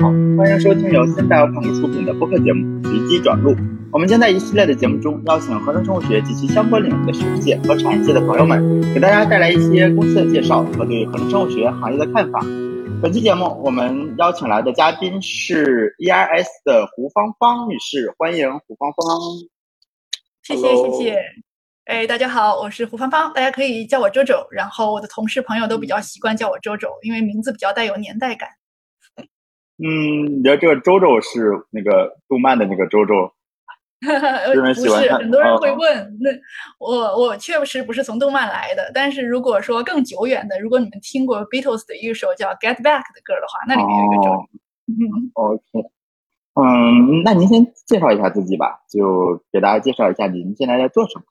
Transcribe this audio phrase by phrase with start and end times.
[0.00, 3.50] 好，欢迎收听由现代朋友出品的播客节目《随机转录》。
[3.92, 12.38] 我们将在一系列的节目中邀请合成生物学及其相关领域的学界和产业界的朋友们，给大家带来一些公司的介绍和对合成生物学行业的看法。
[13.02, 19.18] 本期节目我们邀请来的嘉宾是 ERS 的胡芳芳女士，欢迎胡芳芳。
[20.44, 21.18] 谢谢谢谢。
[21.86, 24.46] 哎，大家好，我是胡芳芳，大家可以叫我周周。
[24.52, 28.48] 然后我的同事朋友都比较习惯叫我周周，因为名字比较带有年代感。
[29.78, 33.32] 嗯，你知道这个周周是那个动漫的那个周周？
[34.04, 36.18] 不是，很多人会问。
[36.20, 36.30] 那
[36.78, 44.48] 我我确实不是从动漫来的，但是如果说更久远的，如果你们听过 Beatles 的一首叫《Get Back》的歌的话，那里面有一个周周。
[44.86, 45.88] 嗯，OK。
[46.54, 51.24] 嗯，那您先介绍一下自己吧，就给大家介绍一下您现在在做什么。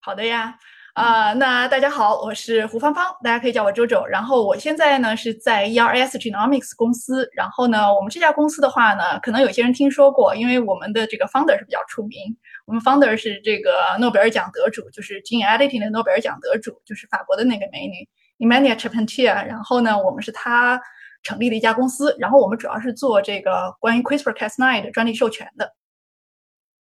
[0.00, 0.58] 好的呀，
[0.96, 4.02] 啊，那大家好，我是胡芳芳，大家可以叫我周周。
[4.06, 7.28] 然后我现在呢是在 ERS Genomics 公司。
[7.34, 12.18] 然后呢，我们这家公司的话呢，可能有些人听说过，因为我们的这个 founder 是比较出名。
[12.64, 19.34] 我们 founder 是这个诺贝尔奖得主，就是 gene editing 的诺贝尔奖得主，就是法国的那个美女 Emmanuelle Charpentier。
[19.46, 20.80] 然后呢，我们是她
[21.22, 22.16] 成立的一家公司。
[22.18, 25.74] 然后我们主要是做这个关于 CRISPR-Cas9 的专利授权的。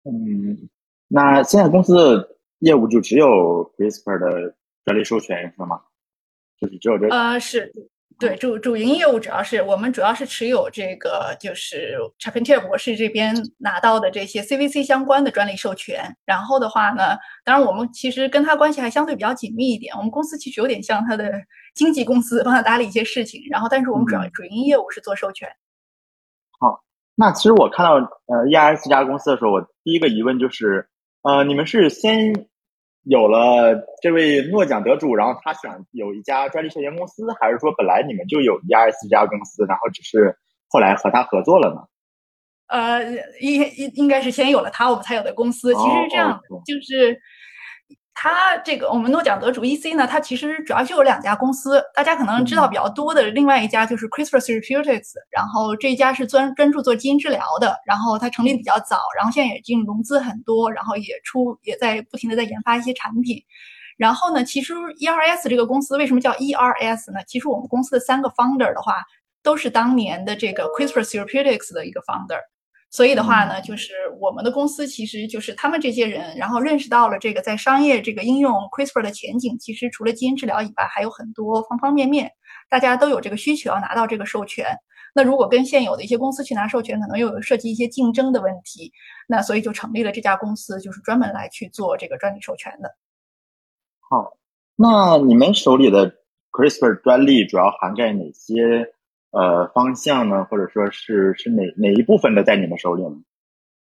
[0.05, 0.69] 嗯，
[1.09, 2.29] 那现在公司。
[2.63, 5.81] 业务就只有 CRISPR 的专利授权是吗？
[6.61, 7.09] 就是只有这？
[7.09, 7.73] 呃，是
[8.21, 16.17] 对主主营业务主要是我们主要是持有这个就是 Charpentier 博士这边拿到的这些 CVC 相关的专利授权。
[16.25, 19.93] 然后的话呢，当然我们其实跟他关系还相对比较紧密一点。
[19.97, 21.33] 我们公司其实有点像他的
[21.75, 23.41] 经纪公司，帮他打理一些事情。
[23.51, 25.49] 然后，但是我们主要主营业务是做授权。
[26.61, 26.85] 好，
[27.17, 27.95] 那其实我看到
[28.27, 30.89] 呃 ERS 这家公司的时候，我第一个疑问就是
[31.23, 32.47] 呃，你们是先
[33.05, 40.37] 有了这位诺奖得主，然后他想有一家专利授权公司，还是说本来你们就有 ERS 这家公司，然后只是
[40.69, 41.83] 后来和他合作了呢？
[42.69, 43.03] 呃，
[43.41, 45.75] 应应应该是先有了他，我们才有的公司。
[45.75, 47.21] 其实是这样，就是。
[48.15, 63.43] 他这个我们诺奖得主 EC 呢，它其实主要就有两家公司，大家可能知道比较多的，另外一家就是 CRISPR Therapeutics，然后这一家是专专注做基因治疗的，然后它成立比较早，然后现在也进融资很多，然后也出也在不停的在研发一些产品，
[63.97, 67.21] 然后呢，其实 ERS 这个公司为什么叫 ERS 呢？
[67.27, 69.03] 其实我们公司的三个 founder 的话，
[69.43, 72.39] 都是当年的这个 CRISPR Therapeutics 的一个 founder。
[72.93, 82.31] 所以的话呢，就是我们的公司其实就是他们这些人，然后认识到了这个在商业这个应用 CRISPR 的前景，其实除了基因治疗以外，还有很多方方面面，
[82.69, 84.67] 大家都有这个需求要拿到这个授权。
[85.15, 88.93] 那如果跟现有的一些公司去拿授权，可能又有涉及一些竞争的问题。
[89.27, 92.95] 那所以就成立了这家公司，就是专门来去做这个专利授权的。
[94.01, 94.37] 好，
[94.77, 96.15] 那你们手里的
[96.51, 98.93] CRISPR 专利主要涵盖哪些？
[99.33, 103.17] 呃，方向呢，或者说是是哪哪一部分的在你们手里呢？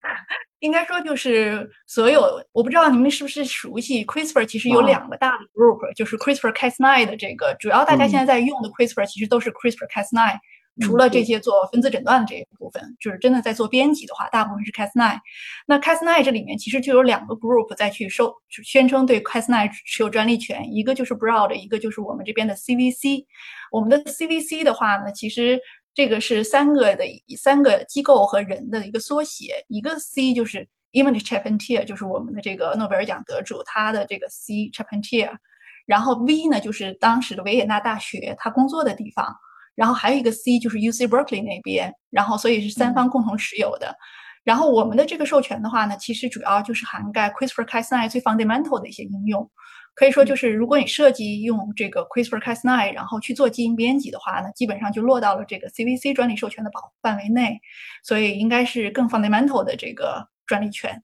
[0.59, 2.21] 应该说就是所有，
[2.51, 10.37] 我不知道你们是不是熟悉 CRISPR，其实有两个大的 group，就是 CRISPR-Cas9 的这个，主要大家现在在用的 CRISPR 其实都是 CRISPR-Cas9。
[10.81, 15.19] 除了这些做分子诊断的这一部分，就是真的在做编辑的话，大部分是 Cas9。
[15.67, 23.25] 那 Cas9 这里面其实就有两个 group 在去收宣称对 Cas9 持有专利权，一个就是 Broad，一个就是我们这边的 CVC。
[23.71, 25.59] 我们的 CVC 的话呢，其实
[25.93, 27.03] 这个是三个的
[27.37, 35.31] 三个机构和人的一个缩写，一个 C 就是 Emmanuelle Charpentier，就是我们的这个诺贝尔奖得主，他的这个 C Charpentier。
[35.85, 39.35] 然后 V 呢，就是当时的维也纳大学他工作的地方。
[39.79, 43.95] 然后还有一个 C 就是 U C Berkeley 那边，然后所以是三方共同持有的。
[44.43, 49.49] 然后我们的这个授权的话呢，其实主要就是涵盖 CRISPR-Cas9 最 fundamental 的一些应用。
[49.95, 57.61] 可以说就是如果你设计用这个 CRISPR-Cas9，然后去做基因编辑的话呢，基本上就落到了这个 C V C 专利授权的保护范围内。
[58.03, 61.01] 所以应该是更 fundamental 的这个专利权。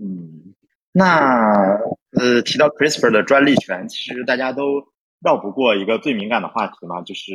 [0.00, 0.54] 嗯，
[0.92, 1.76] 那
[2.12, 4.91] 呃提到 CRISPR 的专利权，其实大家都。
[5.22, 7.32] 绕不过一个最敏感的话题嘛，就是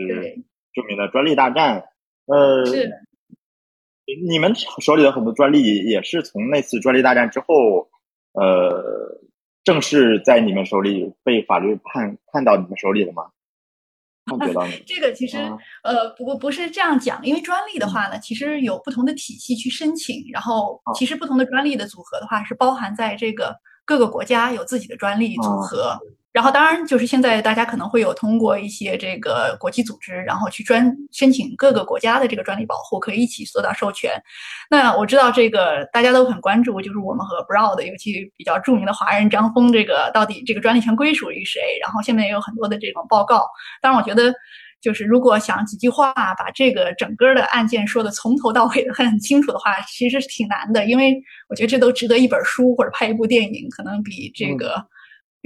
[0.73, 1.85] 著名的专利大战。
[2.25, 2.91] 呃，是。
[4.25, 7.89] 你们手里的很多专利也是从那次专利大战之后，
[8.31, 9.19] 呃，
[9.65, 13.31] 正式在你们手里被法律判判到你们手里的吗？
[14.85, 15.37] 这个其实
[15.83, 23.53] 呃，不过不是这样讲，因为专利的话呢，其实有不同的体系去申请，然后其实不同的专利的组合的话是包含在这个
[23.85, 25.97] 各个国家有自己的专利组合。
[26.37, 34.11] 然后，当然就是现在大家可能会有通过一些这个国际组织，然后去专申请各个国家的这个专利保护，可以一起做到授权。
[34.69, 41.59] 那我知道这个大家都很关注，就是我们和 Broad，尤其比较著名的华人张峰，这个到底这个专利权归属于谁？
[41.81, 43.47] 然后下面也有很多的这种报告。
[43.81, 44.31] 当然，我觉得
[44.79, 51.19] 就是如果想几句话把这个整个的案件说的从头到尾的很清楚的话，其实是挺难的，因为
[51.49, 54.85] 我觉得这都值得一本书或者拍一部电影，可能比这个。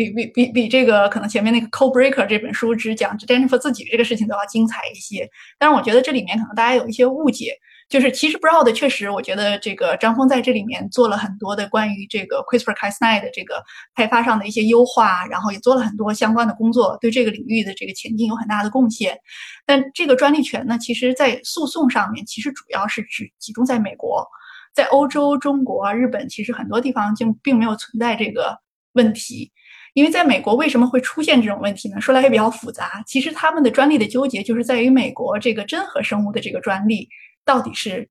[0.10, 7.54] 比比比比这个可能前面那个《Code Breaker》这本书只讲 Jennifer 自己这个事情都要精彩一些，但是我觉得这里面可能大家有一些误解，
[7.90, 13.64] 就是其实 Broad 确实，我觉得这个张峰在这里面做了很多的关于这个 CRISPR-Cas9 的这个
[13.96, 19.18] 开发上的一些优化，然后也做了很多相关的工作，对这个领域的这个前进有很大的贡献。
[19.66, 24.26] 但这个专利权呢，其实在诉讼上面其实主要是只集中在美国，
[24.74, 28.58] 在欧洲、中国、日本，其实很多地方就并没有存在这个
[28.94, 29.52] 问题。
[29.94, 32.00] 因为在美国为什么会出现这种问题呢？
[32.00, 33.04] 说来也比较复杂。
[33.06, 37.10] 其实他们的专利的纠结就是在于美国这个真核生物的这个专利
[37.44, 38.08] 到底是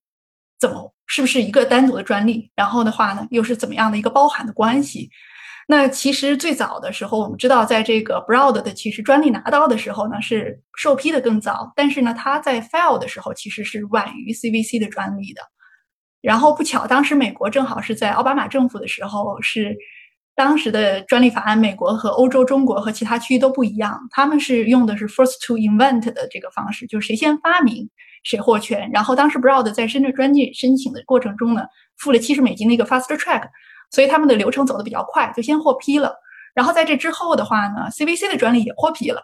[0.58, 2.50] 怎么，是不是一个单独的专利？
[2.54, 5.08] 然后的话呢，又是怎么样的一个包含的关系？
[5.68, 15.40] 那其实最早的时候，我们知道，在这个 Broad 的其实专利拿到的时候呢，是受批的更早，但是呢，它在 file 的时候其实是晚于 CVC 的专利的。
[16.20, 19.74] 然后不巧，当时美国正好是在奥巴马政府的时候是。
[20.40, 27.86] 当时的专利法案，美国和欧洲、中国和其他区域都不一样，他们是用的是 first to invent 的这个方式，就是谁先发明
[28.22, 28.90] 谁获权。
[28.90, 31.64] 然后当时 Broad 在深圳专利申请的过程中呢，
[31.98, 33.50] 付了七十美金的一个 fast track，
[33.90, 36.14] 所以他们的流程走得比较快，就先获批了。
[36.54, 39.22] 然后在这之后的话呢，CVC 的专利也获批了。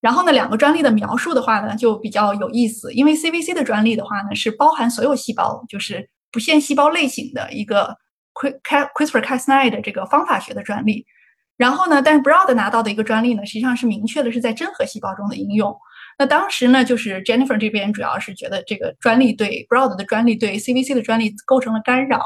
[0.00, 7.96] 然后呢，两个专利的描述的话呢，就比较有意思，因为 CVC 的专利的话呢，是包含所有细胞，就是不限细胞类型的一个。
[8.38, 11.04] CRISPR-Cas9 的这个方法学的专利，
[11.56, 15.76] 然后呢，但是 Broad 拿到的一个专利呢，实际上是明确的是在真核细胞中的应用。
[16.18, 22.22] 那当时呢，就是 Jennifer 这边主要是觉得这个专利对 Broad 的专利对 CVC 的专利构成了干扰，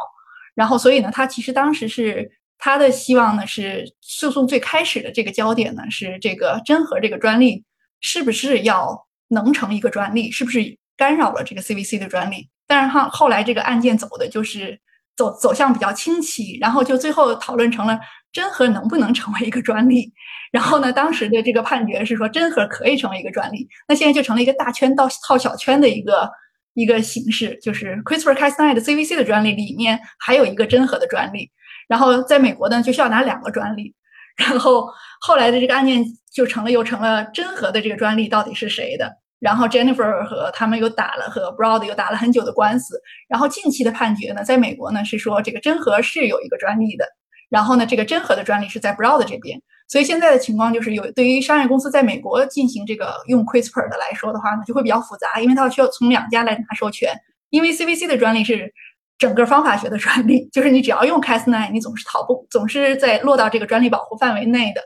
[0.55, 7.65] 然后所以呢，他其实当时是他的希望呢是诉讼最开始的这个焦点呢是这个真核这个专利
[8.01, 12.49] 是不是要能成一个专利，是不是干扰了这个 CVC 的专利？
[12.67, 14.79] 但是哈后来这个案件走的就是。
[15.17, 17.99] 走走向比较清晰，然后就最后讨论成了
[18.33, 20.13] 真核能不能成为一个专利。
[20.51, 23.67] 然后呢，当时的这个判决是说真核可以成为一个专利。
[23.89, 26.31] 那现在就成了一个大圈到套小圈的一个
[26.75, 31.51] 一个形式，就是 CRISPR-Cas9 的 CVC 的专利里面还有一个真核的专利。
[31.89, 33.95] 然后在美国呢，就需要拿两个专利。
[34.37, 34.87] 然后
[35.21, 36.05] 后来的这个案件
[36.35, 39.22] 就成了又成了真核的这个专利到底是谁的？
[39.43, 47.05] 然后 Jennifer 和他们又打了和 Broad 又打了很久的官司，然后近期的判决呢，在美国呢是说这个真核是有一个专利的，
[47.51, 57.13] 然后呢这个真核的专利是在 Broad 这边，所以现在的情况就是有对于商业公司在美国进行这个用 CRISPR 的来说的话呢，就会比较复杂，因为它需要从两家来拿授权，
[57.51, 58.73] 因为 CVC 的专利是
[59.19, 64.81] 整个方法学的专利，就是你只要用 Cas9，你总是逃不总是在落到这个专利保护范围内的。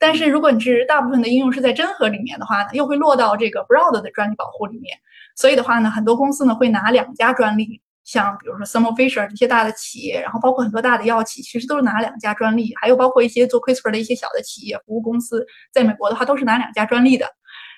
[0.00, 4.98] 但是如果你是大部分的应用是在真核里面的话呢，又会落到这个 Broad 的专利保护里面。
[5.36, 12.74] 所以的话呢，很多公司呢会拿两家专利，像比如说 Thermo Fisher 这些大的企业，然后包括很多大的药企，其实都是拿两家专利。
[12.80, 17.26] 还有包括一些做 CRISPR 的一些小的企业、服务公司，在美国的话都是拿两家专利的。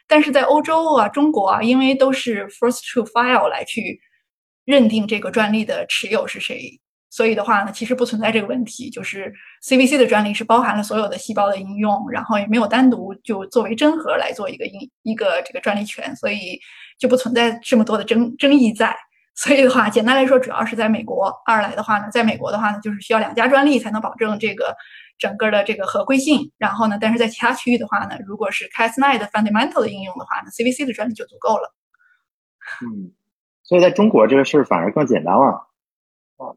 [0.07, 4.01] 但是在欧洲啊、中国啊，因为都是 First to File 来去
[4.65, 6.81] 认定这个专利的持有是谁。
[7.13, 9.31] 所以的话呢，其实不存在这个问题，就是
[9.63, 16.59] CVC 的专利是包含了所有的细胞的应用，然后也没有单独就作为真核来做一个应一个这个专利权，所以
[16.99, 18.97] 就不存在这么多的争争议在。
[19.35, 21.31] 所以的话，简单来说，主要是在美国。
[21.45, 24.75] 二来的话呢，在美国的话呢，就是需要两家专利才能保证这个
[25.19, 26.51] 整个的这个合规性。
[26.57, 31.75] 然后呢，但是在其他区域的话呢，如果是 Cas9 的 fundamental 的应用的话呢，CVC 的专利就足够了。
[32.81, 33.13] 嗯，
[33.63, 35.69] 所以在中国这个事儿反而更简单了。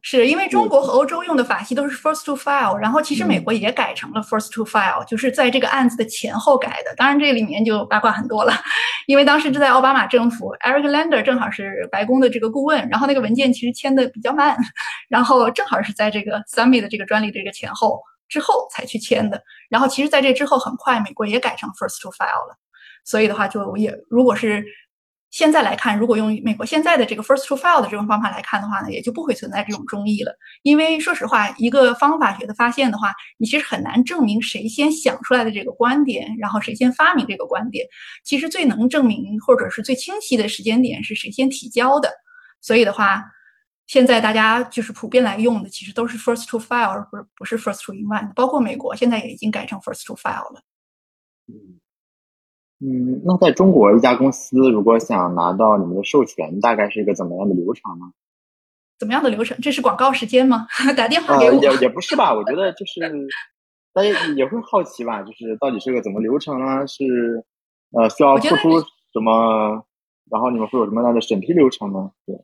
[0.02, 6.94] 是因为中国和欧洲用的法系都是 first to file，然后其实美国也改成了 first to file，就是在这个案子的前后改的。
[6.96, 8.54] 当然这里面就八卦很多了，
[9.08, 14.58] 因为当时是在奥巴马政府，Eric Lander 正好是白宫的这个顾问，然后那个文件其实签的比较慢，
[15.10, 19.42] 然后正好是在这个 Summit 的这个专利这个前后之后才去签的。
[19.70, 22.56] 然后其实在这之后很快美国也改成 first to file 了，
[23.04, 24.66] 所以的话就也如果是。
[25.36, 30.34] 现在来看，如果用美国现在的这个 first to file 的这种方法来看的话呢，也就不会存在这种争议了。
[30.62, 37.86] 因为说实话，一个方法学的发现的话，你其实很难证明谁先想出来的这个观点，然后谁先发明这个观点。
[38.24, 42.10] 其实最能证明或者是最清晰的时间点是谁先提交的。
[42.62, 43.22] 所以的话，
[43.88, 48.34] 现在大家就是普遍来用的，其实都是 first to file，而不是不是 first to invent。
[48.36, 50.62] 包括美国现在也已经改成 first to file 了。
[52.86, 58.12] 嗯，那在中国一家公司如果想拿到你们的授权，大概是一个怎么样的流程呢？
[59.00, 59.58] 怎么样的流程？
[59.60, 60.68] 这是广告时间吗？
[60.96, 61.54] 打电话给我？
[61.64, 63.00] 也也不是吧，我觉得就是
[63.92, 66.86] 大家也会好奇吧，就是到底是个怎么流程呢？
[66.86, 67.44] 是
[67.92, 68.80] 呃需要付出
[69.14, 69.84] 什么？
[70.30, 72.12] 然后你们会有什么样的审批流程呢？
[72.28, 72.36] 对。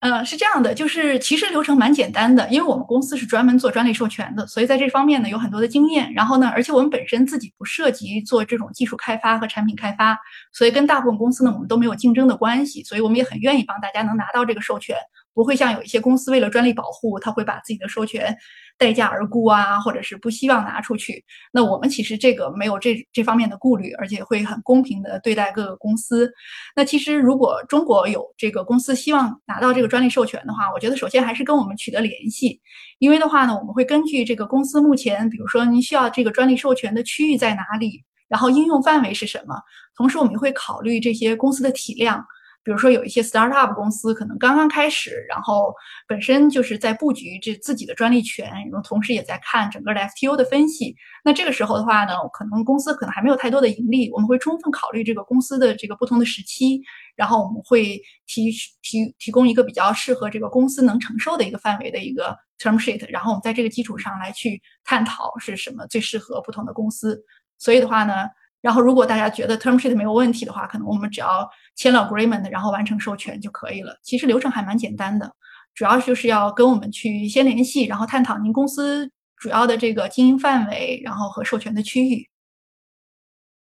[0.00, 6.12] 呃，是这样的，就是其实流程蛮简单的，因为我们公司是专门做专利授权的，所以在这方面呢有很多的经验。
[6.12, 10.16] 然后呢，而且我们本身自己不涉及做这种技术开发和产品开发，
[10.52, 14.96] 所以跟大部分公司呢我们都没有竞争的关系，所以我们也很愿意帮大家能拿到这个授权。
[15.34, 18.36] 不会像有一些公司为了专利保护，他会把自己的授权
[18.78, 21.24] 待价而沽啊，或者是不希望拿出去。
[21.52, 26.32] 那我们其实这个没有这这方面的顾虑，而且会很公平的对待各个公司。
[26.76, 32.60] 那其实如果中国有这个公司希望拿到这个专利授权的话，我觉得首先还是跟我们取得联系，
[33.00, 39.56] 因为的话呢，我们会根据这个公司目前，比如说您需要这个专利授权的区域在哪里，然后应用范围是什么，
[39.96, 42.24] 同时我们会考虑这些公司的体量。
[42.68, 45.74] 比如说有一些 startup 公司可能刚刚开始，然后
[46.06, 50.94] 本身就是在布局这自己的专利权，然后同时也在看整个的 FTO 的分析。
[51.24, 56.82] 那这个时候的话呢，可能公司可能还没有太多的盈利，我们会充分考虑这个公司的这个不同的时期，
[57.16, 67.18] 然后我们会提提提供一个比较适合这个公司能承受的一个范围的一个 term sheet，然后我们在这个基础上来去探讨是什么最适合不同的公司。
[67.56, 68.26] 所以的话呢。
[68.60, 73.98] 然后，如果大家觉得 term sheet 没有问题的话，可能我们只要签了 agreement，然后完成授权就可以了。
[74.02, 75.32] 其实流程还蛮简单的，
[75.74, 82.28] 主要就是要跟我们去先联系，然后探讨您公司主要的这个经营范围，然后和授权的区域。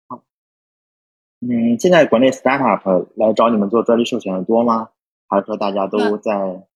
[0.07, 0.23] 好，
[1.41, 4.89] 嗯，现在国内 startup 来找你们做专利授权的多吗？
[5.27, 6.67] 还是说大家都在？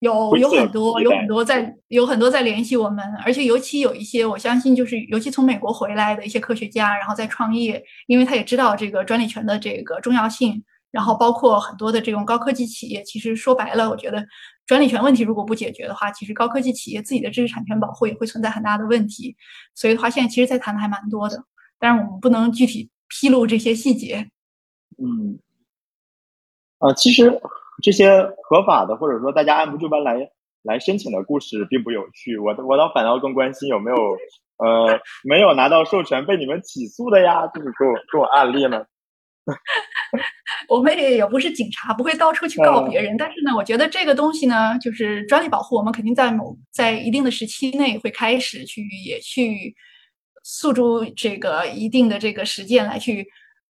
[0.00, 14.26] 有有很多有很多在有很多在联系我们，而且尤其有一些，我相信就是尤其从美国回来的一些科学家，然后在创业，因为他也知道这个专利权的这个重要性，然后包括很多的这种高科技企业，其实说白了，我觉得
[14.66, 19.34] 专利权问题如果不解决的话，其实高科技企业自己的知识产权保护也会存在很大的问题。
[19.74, 21.42] 所以的话，现在其实在谈的还蛮多的，
[21.78, 24.28] 但是我们不能具体披露这些细节。
[24.98, 25.38] 嗯，
[26.80, 27.40] 啊，其实。
[27.82, 28.10] 这些
[28.42, 30.28] 合法的，或者说大家按部就班来
[30.62, 33.96] 来申请的故事并不有趣，我我倒反倒更关心有没有
[34.58, 37.46] 呃没有拿到授权被你们起诉的呀？
[37.48, 38.84] 就是给我给我案例呢。
[40.68, 43.16] 我们也也不是警察，不会到处去告别人。
[43.16, 49.72] 但是呢，我觉得这个东西呢，就是专利保护，我们肯定在某在一定的时期内会开始去也去
[50.42, 53.24] 诉诸这个一定的这个实践来去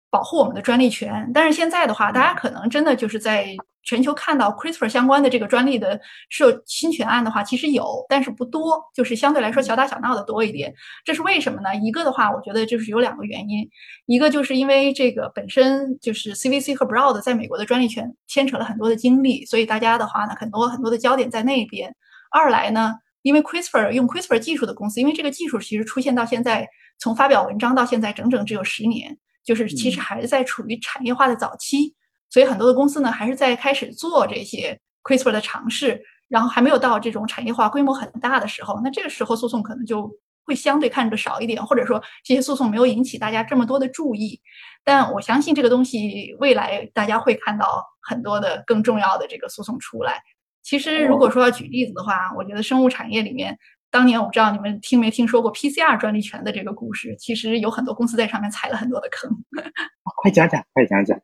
[0.10, 1.30] 保护我们的专利权。
[1.34, 3.54] 但是现在的话，大家可能真的就是在。
[3.86, 5.98] 全球看到 CRISPR 相关的这个专利的
[6.30, 10.74] 涉侵权案的话，其实有，但是不多，就是相对来说小打小闹的多一点。
[11.06, 11.74] 这是为什么呢？
[11.76, 13.70] 一个的话，我觉得就是有两个原因，
[14.08, 21.96] 一个就是因为这个本身就是 CVC 和 Broad 在美国的专利权牵扯了很多的精力，所以大家的话呢，很多很多的焦点在那边。
[22.32, 29.16] 二来呢，因为 CRISPR 用 CRISPR 技术的公司，因为这个技术其实出现到现在，从发表文章到现在整整只有十年，
[29.46, 31.94] 就是其实还是在处于产业化的早期。
[32.36, 40.12] 所以很多的公司呢，还是在开始做这些 CRISPR 的尝试，然后还没有到这种产业化规模很大的时候，那这个时候诉讼可能就
[40.44, 44.42] 会相对看着少一点，或者说这些诉讼没有引起大家这么多的注意。
[44.84, 50.22] 但我相信这个东西未来大家会看到很多的更重要的这个诉讼出来。
[50.62, 53.58] 其实如果说要举例子的话，我觉得生物产业里面，
[53.90, 59.32] 当年我不知道你们听没听说过 PCR 专利权的这个故事，其实有很多公司在上面踩了很多的坑。
[60.22, 61.18] 快讲讲，快讲讲。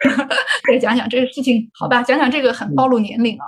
[0.68, 2.02] 再讲讲这个事情，好吧？
[2.02, 3.46] 讲讲这个很暴露年龄啊，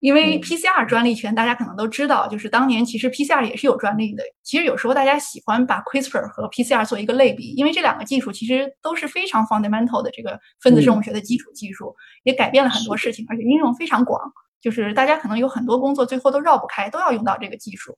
[0.00, 4.22] 因为 PCR 专利权大家可能都知道，就是当年其实 PCR 也是有专利的。
[4.42, 14.20] 其实有时候大家喜欢把 CRISPR 和 PCR 做一个类比，因为这两个技术其实都是非常 fundamental 的这个分子生物学的基础技术，也改变了很多事情，而且应用非常广。
[14.62, 17.96] 就是大家可能有很多工作最后都绕不开，都要用到这个技术。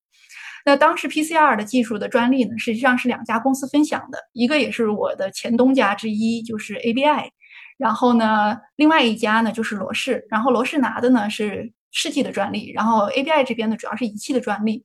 [0.66, 7.30] 那当时 PCR 的技术的专利呢，实际上是两家公司分享的，一个也是我的前东家之一，就是 ABI。
[7.78, 14.84] 然后呢，另外一家呢就是罗氏，然后罗氏拿的呢是试剂的专利，然后 ABI 这边呢主要是仪器的专利。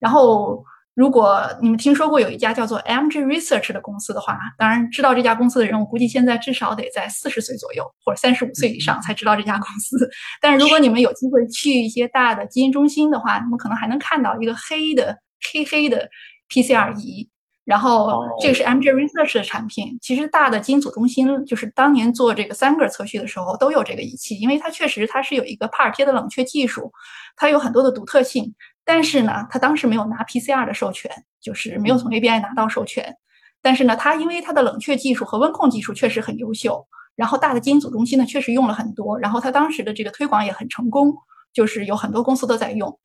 [0.00, 10.10] 然后如果你们听说过有一家叫做 MG Research 的公司的话，当然知道这家公司的人，我估计现在至少得在四十岁左右或者三十五岁以上才知道这家公司。
[10.40, 15.16] 但是如果你们有机会去一些大的基因中心的话，你们可能还能看到一个黑的
[15.52, 16.10] 黑黑的
[16.48, 17.28] PCR 仪。
[17.64, 26.92] 然后这个是 MG Research 的产品，其实大的基因组中心就是当年做这个三个测序的时候都有这个仪器，因为它确实它是有一个帕尔贴的冷却技术，
[27.36, 28.52] 它有很多的独特性。
[28.84, 31.08] 但是呢，它当时没有拿 PCR 的授权，
[31.40, 33.14] 就是没有从 ABI 拿到授权。
[33.62, 41.14] 但是呢，它因为它的冷却技术和温控技术确实很优秀，然后大的基因组中心呢确实用了很多，然后它当时的这个推广也很成功，
[41.52, 42.98] 就是有很多公司都在用。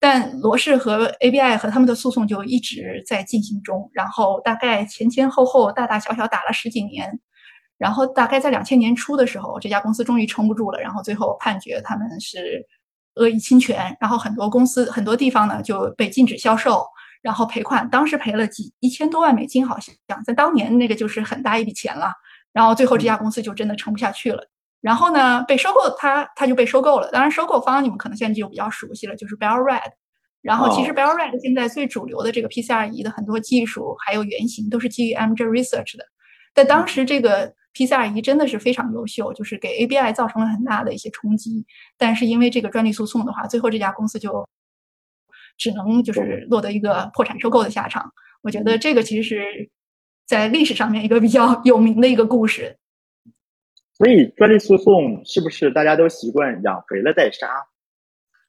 [0.00, 7.18] 但罗氏和 ABI 和他们的诉讼就一直在进行中，然后大概前前后后大大小小打了十几年，
[7.78, 12.64] 然后大概在两千年初的时候，这家公司终于撑不住了，然后最后判决他们是
[13.16, 16.86] 恶意侵权，然后很多公司很多地方呢就被禁止销售，
[17.22, 22.12] 然后赔款，当时赔了几一千多万美金，好像在当年那个就是很大一笔钱了。
[22.52, 24.42] 然后最后这家公司就真的撑不下去了，
[24.80, 27.10] 然后呢被收购，它它就被收购了。
[27.10, 29.90] 当然收购方你们可能现在就比较熟悉了，就是 Bell Red。
[30.40, 36.04] 然后其实 Bell Red 现在最主流的这个 PCR 仪的很多技术还有原型都是基于 MJ Research 的。
[36.54, 41.66] 在当时这个 PCR 仪真的是非常优秀，就是给 ABI 造成了很大的一些冲击。
[41.96, 44.48] 但是因为这个专利诉讼的话，最后这家公司就
[45.56, 48.12] 只能就是落得一个破产收购的下场。
[48.42, 49.70] 我觉得这个其实是。
[50.28, 52.76] 在历史上面一个比较有名的一个故事，
[53.98, 57.48] 所以专利诉讼是不是大家都习惯养肥了再杀？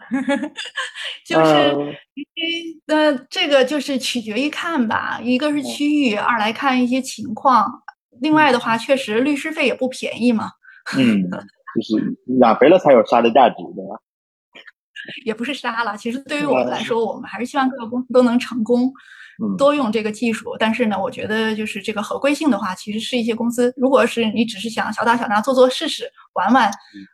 [1.25, 1.75] 就是，
[2.85, 7.83] 那这个就是取决于看吧，一个是区域，二来看一些情况，
[8.21, 10.51] 另外的话，确实律师费也不便宜嘛。
[10.97, 13.99] 嗯，就是养肥了才有杀的价值，对吧？
[15.25, 18.91] 也不是杀了，其实对于我们来说，我们还是希望各个公司都能成功。
[19.57, 26.69] 多用这个技术，但是呢，我觉得就是这个合规性的话，其实是一些公司，如果是你只是想小打小闹、做做试试、玩玩，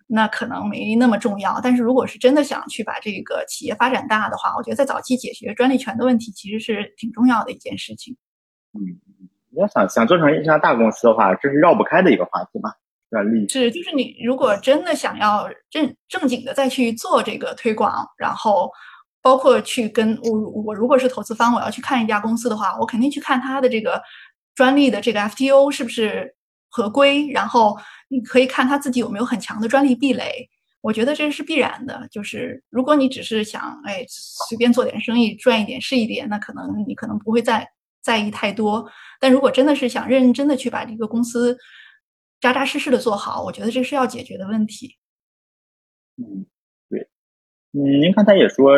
[0.07, 1.59] 那可能没那么重要。
[1.61, 8.15] 但是如果是真的想去把这个企业发展大的话，我觉得在早期解决专利权的问题，其实是挺重要的一件事情。
[8.73, 8.81] 嗯，
[9.51, 12.71] 你要想想做成一家大公司的话，这是绕不开的一个话题嘛，
[13.11, 18.71] 专利是就是你如果真的想要正正经的再去做这个推广，然后。
[19.25, 23.99] 包括去跟我，我如果是投资方，我要去看一家公司的话，我肯定去看它的这个
[24.53, 26.35] 专利的这个 FTO 是不是
[26.69, 27.75] 合规，然后
[28.07, 30.47] 你可以看他自己有没有很强的专利壁垒。
[30.79, 32.07] 我觉得这是必然的。
[32.11, 37.67] 就是如果你只是想哎随便做点生意赚一点是一点，那可能你可能不会在
[38.03, 38.87] 在意太多。
[39.19, 41.57] 但如果真的是想认认真的去把这个公司
[42.39, 44.95] 扎扎实实的做好，我觉得这是要解决的问题。
[46.17, 46.45] 嗯，
[46.91, 47.09] 对，
[47.71, 48.71] 嗯，您刚才也说。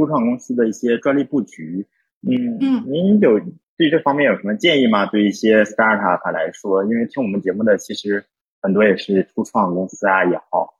[0.00, 1.86] 初创公司的一些专利布局，
[2.26, 3.38] 嗯嗯，您有
[3.76, 5.04] 对这方面有什么建议吗？
[5.04, 8.24] 对一些 startup 来说，因为听我们节目的其实
[8.62, 10.72] 很多也是初创公司啊也好。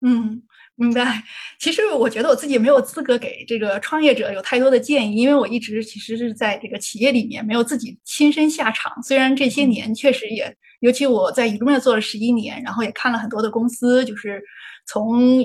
[0.00, 0.44] 嗯，
[0.76, 1.24] 明白。
[1.58, 9.02] 其实我觉得我自己没有资格给这个创业者有太多的建议，因为我一直其实是在这个企业里面没有自己亲身下场。
[9.02, 14.40] 虽然这些年确实也，尤其我在 u 中 m 做了十一年，然后也看了很多的公司，就是
[14.86, 15.42] 从。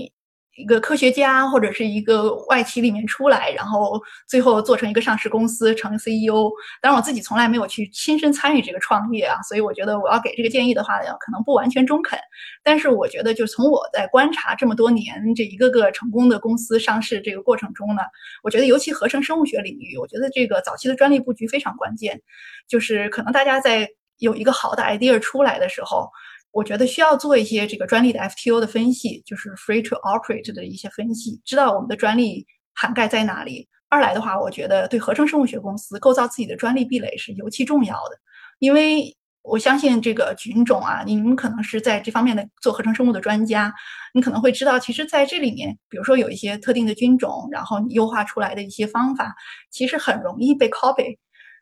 [0.62, 6.52] 一个科学家或者是一个外企里面出来，然后最后做成一个上市公司，成 CEO。
[6.80, 12.20] 当然，我自己从来没有去亲身参与这个创业啊，所以我觉得我要给这个建议的话，可能不完全中肯。
[12.64, 18.04] 但是我觉得，就从我在观察这么多年这一个个成功的公司上市这个过程中呢，
[18.44, 22.22] 我觉得尤其合成生物学领域，我觉得这个早期的专利布局非常关键。
[22.68, 26.08] 就是可能大家在有一个好的 idea 出来的时候。
[26.52, 33.68] 我觉得需要做一些这个专利的 FTO 的分析，就是 free to operate 的一些分析，知道我们的专利涵盖在哪里。
[33.90, 38.18] 二来的话，我觉得对合成生物学公司构造自己的专利壁垒是尤其重要的，
[38.60, 43.74] 因为我相信这个菌种啊，你们可能是在这方面的做合成生物的专家，
[44.14, 49.34] 你可能会知道，其实在这里面，比如说有一些特定的菌种，然后优化出来的一些方法，
[49.72, 51.18] 其实很容易被 copy。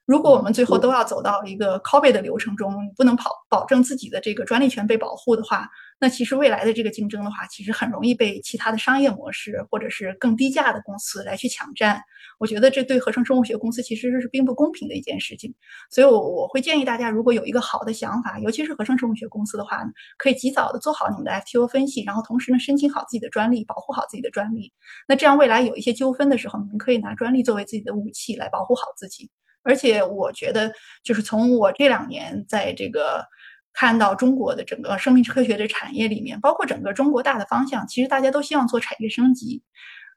[0.10, 5.70] 如果我们最后都要走到一个 copy 的流程中，不能保保证自己的这个专利权被保护的话，
[6.00, 12.02] 那其实未来的这个竞争的话，其实很容易被其他的商业模式或者是更低价的公司来去抢占。
[12.40, 15.54] 我觉得这对合成生物学公司其实是并不公平的一件事情。
[15.92, 19.84] 所以，我我会建议大家，如果有一个好的想法，尤其是合成生物学公司的话，
[20.18, 24.74] 可以及早的做好你们的 FTO 分析，然后同时呢，申请好自己的专利，保护好自己的专利。
[25.08, 29.30] 那这样未来有一些纠纷的时候，你们可以拿专利作为自己的武器来保护好自己。
[29.64, 30.72] 而且我觉得，
[31.04, 33.26] 就是从我这两年在这个
[33.74, 39.62] 看到中国的整个生命科学的产业里面，包括整个中国大的方向，其实大家都希望做产业升级。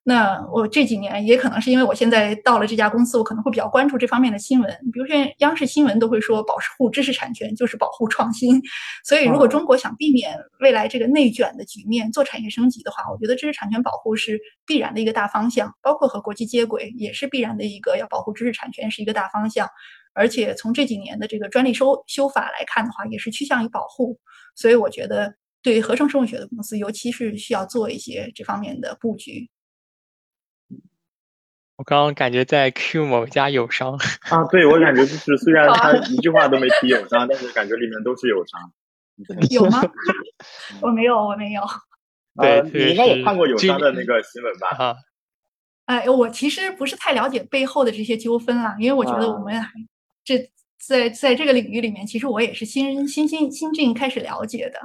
[0.05, 4.69] 那我这几年也可能是因为我现在到了这家公司，我可能会比较关注这方面的新闻。
[4.93, 8.61] 比如说央视新闻都会说，保护知识产权就是保护创新。
[9.05, 19.69] 所以，如果中国想避免未来这个内卷的局面，做产业升级的话，我觉得知识产权保护是必然的一个大方向，包括和国际接轨也是必然的一个要保护知识产权是一个大方向。
[20.15, 24.19] 而且从这几年的这个专利收修法来看的话，也是趋向于保护。
[24.57, 29.49] 所以，我觉得对合成生物学的公司，尤其是需要做一些这方面的布局。
[31.83, 33.95] 我刚刚感觉在 Q 某家友商
[34.31, 38.73] 啊，对我感觉就是虽然他一句话都没提友商，但是感觉里面都是友商。
[39.51, 39.83] 有吗？
[40.81, 41.61] 我没有，我没有。
[42.41, 44.77] 对，你应该也看过友商的那个新闻吧？
[44.79, 44.97] 啊。
[45.87, 49.53] 哎，我其实不是太了解背后的这些纠纷啦，因为我觉得我们
[50.25, 50.39] 这
[50.79, 54.79] 在在这个领域里面，其实我也是新新新新近开始了解的。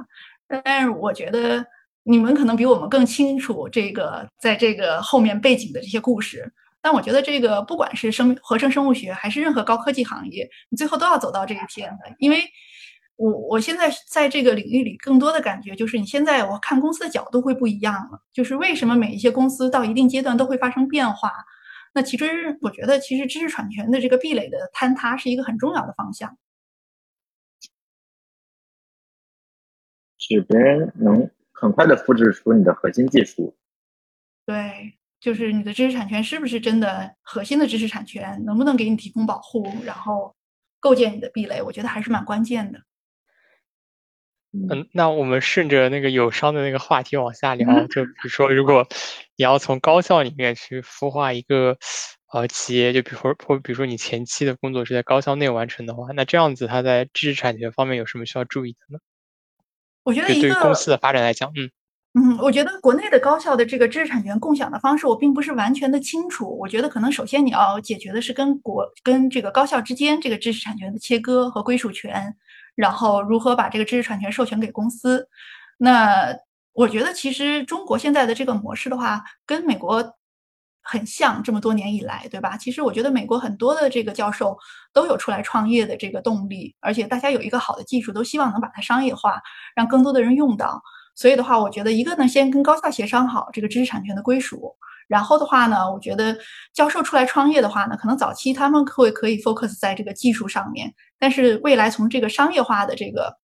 [0.64, 1.64] 但是我觉得
[2.02, 6.52] 你们可能比我们更清楚这个在这个后面背景的这些故事。
[6.88, 12.16] 但我觉得这个不管是生合成生物学还是任何高科技行业，你最后都要走到这一天的。
[12.18, 12.42] 因为
[13.16, 18.22] 我我现在在这个领域里，更多的感觉就是你现在我看公司的角度会不一样了。
[18.32, 21.30] 就是为什么每一些公司到一定阶段都会发生变化？
[21.92, 26.38] 那其实我觉得，其实知识产权的这个壁垒的坍塌是一个很重要的方向。
[30.16, 33.54] 是别人能很快的复制出你的核心技术。
[34.46, 40.34] 对，就是你的知识产权是不是真的核心的知识产权，能不能给你提供保护，然后
[40.80, 42.80] 构建你的壁垒，我觉得还是蛮关键的。
[44.50, 48.86] 嗯，那我们顺着那个友商的那个话题往下聊，就比如说，如果
[49.36, 51.76] 你要从高校里面去孵化一个
[52.32, 59.00] 呃企业，就比如说，或比如说你前期的工作是在高校内完成的话，那这样子它在知识产权方面有什么需要注意的呢？
[60.02, 61.70] 我觉得一个公司的发展来讲，嗯
[62.20, 66.58] 嗯，我觉得国内的高校的这个知识产权共享的方式，我并不是完全的清楚。
[66.58, 72.34] 我觉得可能首先你要解决的是跟国跟这个高校之间这个知识产权的切割和归属权。
[72.74, 75.28] 然后如何把这个知识产权授权给公司？
[75.78, 76.36] 那
[76.72, 80.14] 我觉得其实中国现在的这个模式的话，跟美国
[80.82, 81.40] 很像。
[81.42, 82.56] 这么多年以来，对吧？
[82.56, 84.56] 其实我觉得美国很多的这个教授
[84.92, 89.40] 都有出来创业的这个动力，而且大家有一个好的技术，都希望能把它商业化，
[89.76, 90.82] 让更多的人用到。
[91.18, 94.76] 所以的话，我觉得一个呢，先跟高校协商好这个知识产权的归属。
[95.08, 96.38] 然后的话呢，我觉得
[96.72, 103.36] 教授出来创业的话呢，可能早期他们会可以 focus 在这个技术上面，但是未来从这个商业化的这个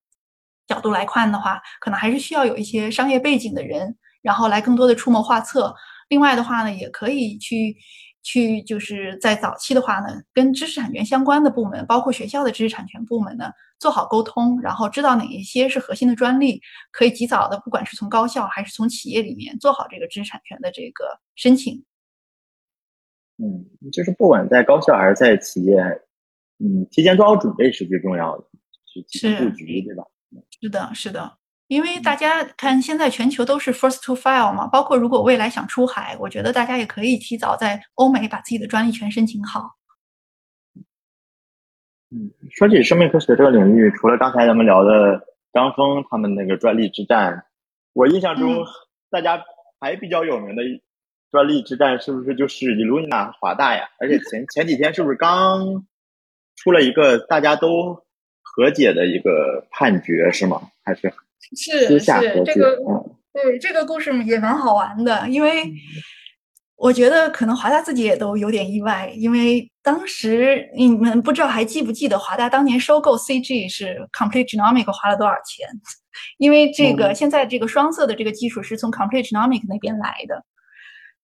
[0.68, 5.74] 角度来看的话，可能还是需要有一些商业背景的人，然后来更多的出谋划策。
[6.08, 7.76] 另外的话呢，也可以去。
[8.24, 16.60] 去就是在早期的话呢，跟知识产权相关的部门，包括学校的知识产权部门呢，做好沟通，然后知道哪一些是核心的专利，
[16.90, 21.04] 可以及早的，不管是从高校还是从企业里面做好这个知识产权的这个
[21.36, 21.84] 申请。
[23.36, 25.76] 嗯，就是不管在高校还是在企业，
[26.58, 28.44] 嗯，提前做好准备是最重要的，
[29.06, 30.04] 去布局，对吧？
[30.60, 31.38] 是的，是的。
[31.66, 39.76] 因为大家看，现在全球都是 first to file 嘛，包括如果未来想出海，我觉得大家也可以提早在欧美把自己的专利权申请好。
[42.10, 47.46] 嗯，说起生命科学这个领域，除了刚才咱们聊的张峰他们那个专利之战，
[47.94, 48.64] 我印象中
[49.10, 49.42] 大家
[49.80, 50.62] 还比较有名的
[51.30, 53.88] 专利之战，是不是就是 Illumina 华大呀？
[53.98, 55.86] 而且前 前几天是不是刚
[56.56, 58.04] 出了一个大家都
[58.42, 60.60] 和解的一个判决，是吗？
[60.84, 61.12] 还是？
[61.56, 62.78] 是是，这个
[63.32, 65.72] 对这个故事也蛮好玩的，因为
[66.76, 75.66] 我觉得可能华大自己也都有点意外，因为当时你们不知道还记不记得华大当年收购 CG 是 Complete Genomic 花了多少钱？
[76.38, 80.44] 因为这个现在这个双色的这个技术是从 Complete Genomic 那边来的。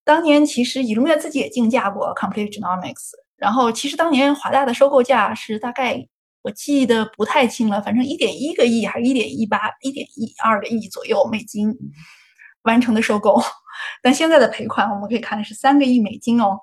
[0.04, 6.06] 当年其实 Illumina 自己也竞价过 Complete Genomics，然后其实当年华大的收购价是大概。
[6.42, 11.74] 我记得不太清了，反正一点一个亿还是一点一八、一点一二个亿左右美金
[12.62, 13.40] 完成的收购，
[14.02, 16.58] 但现在的赔款我们可以看是三个亿美金哦，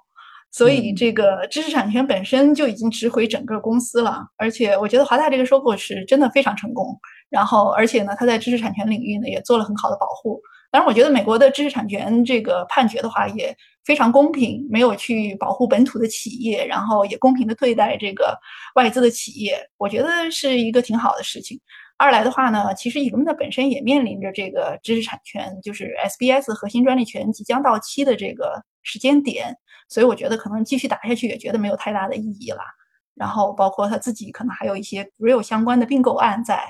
[0.51, 6.97] 所以这个知识产权本身就已经值回整个公司了，而且我觉得华大这个收购是真的非常成功，
[7.29, 10.41] 然后而且呢，它在知识产权领域呢也做了很好的保护。
[10.69, 13.55] 当然，我觉得美国的知识产权这个判决的话也
[13.87, 18.37] 非常公平，没有去保护本土的企业，然后也公平的对待这个
[18.75, 21.57] 外资的企业，我觉得是一个挺好的事情。
[21.95, 29.55] 二来的话呢，其实乙隆的本身也面临着这个知识产权，就是 SBS 核心专利权即将到期的这个时间点，
[29.87, 32.59] 所以我觉得可能继续打下去也觉得没有太大的意义了。
[33.17, 36.61] 然后包括他自己可能还有一些 real 相关的并购案在。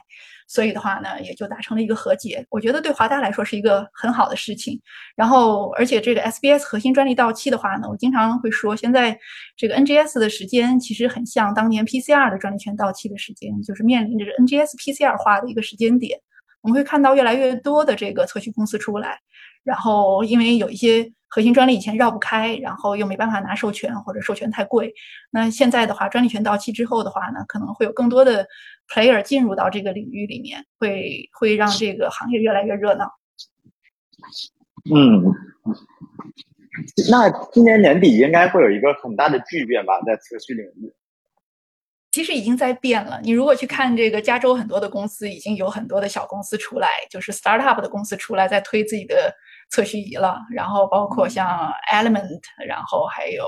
[0.50, 2.46] 所以的话呢，也就达成了一个和解。
[2.50, 4.80] 我觉得对华大来说是一个很好的事情。
[5.14, 9.20] 然后，而且这个 SBS 核心专利到期的话呢，我经常会说，现在
[9.58, 16.18] 这个 NGS 的时间其实很像当年 PCR 的专利权到期的时间，就是面临着 NGS PCR 化的一个时间点。
[16.62, 19.20] 我们会看到越来越多的这个测序公司出来，
[19.66, 24.94] 然后因为有一些核心专利以前绕不开，然后又没办法拿授权或者授权太贵。
[25.32, 28.48] 那现在的话，专利权到期之后的话呢，可能会有更多的。
[28.90, 33.12] player 进入到这个领域里面，会会让这个行业越来越热闹。
[34.96, 35.22] 嗯，
[37.12, 40.94] 那今年年底应该会有一个很大的巨变吧，在测序领域。
[42.14, 43.20] 其实已经在变了。
[43.22, 49.36] 你如果去看这个加州很多的公司，已经有很多的小公司出来，就是 startup 的公司出来在推自己的
[49.70, 50.40] 测序仪了。
[50.52, 53.46] 然后包括像 Element，然后还有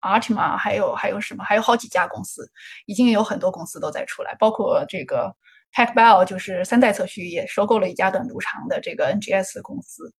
[0.00, 2.50] Artima，还有还有什么，还有好几家公司，
[2.86, 5.34] 已经有很多公司都在出来，包括这个
[5.74, 10.14] Packbell，就是三代测序也收购了一家短读长的这个 NGS 公司，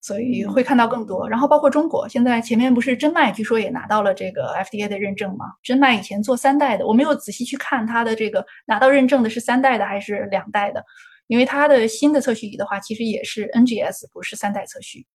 [0.00, 1.28] 所以会看到更多。
[1.28, 5.44] 然后包括中国，现在前面不是真麦，据说也拿到了这个 FDA 的认证吗？
[5.62, 10.84] 真麦以前做三代的，我没有仔细去看它的这个拿到认证的是三代的还是两代的，
[11.28, 15.06] 因为它的新的测序仪的话，其实也是 NGS，不是三代测序。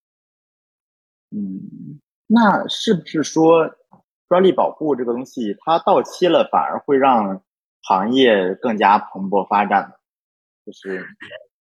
[1.30, 3.70] 嗯，那是不是说
[4.28, 7.42] 专利保护这个东西它到期了，反而会让
[7.82, 9.92] 行业更加蓬勃发展？
[10.64, 11.04] 就是，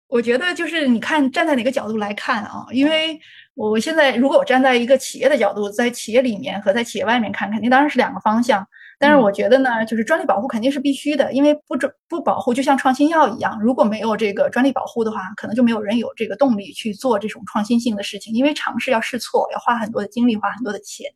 [0.06, 2.66] 我觉得就是你看站在哪个角度来看啊？
[2.70, 3.18] 因为
[3.54, 8.68] 我现在如果我站在一个企业的角度，在企业里面和在企业外面看，肯定当然是两个方向。
[8.98, 21.10] 但是我觉得呢，就是专利保护肯定是必须的，因为不专不保护，就像创新药一样，如果没有这个专利保护的话，可能就没有人有这个动力去做这种创新性的事情，因为尝试要试错，要花很多的精力，花很多的钱。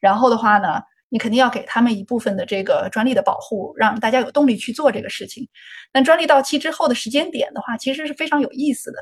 [0.00, 0.80] 然后的话呢，
[1.10, 5.48] 你肯定要给他们一部分的这个专利的保护，让大家有动力去做这个事情。
[5.92, 8.98] 但专利到期之后的时间点的话，其实是非常有意思的。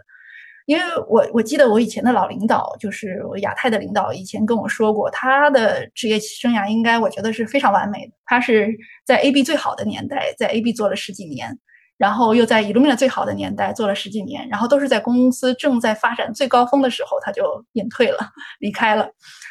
[0.71, 8.13] 因为我我记得我以前的老领导，就是我亚太的领导，以前跟我说过，他的职业生涯应该我觉得是非常完美的。
[8.25, 8.73] 他是
[9.05, 11.59] 在 AB 最好的年代，在 AB 做了十几年，
[11.99, 18.19] 然后又在 Illumina 最好的年代做了十几年，然后都是在公司正在发展最高峰的时候，他就隐退了，
[18.61, 19.09] 离开了。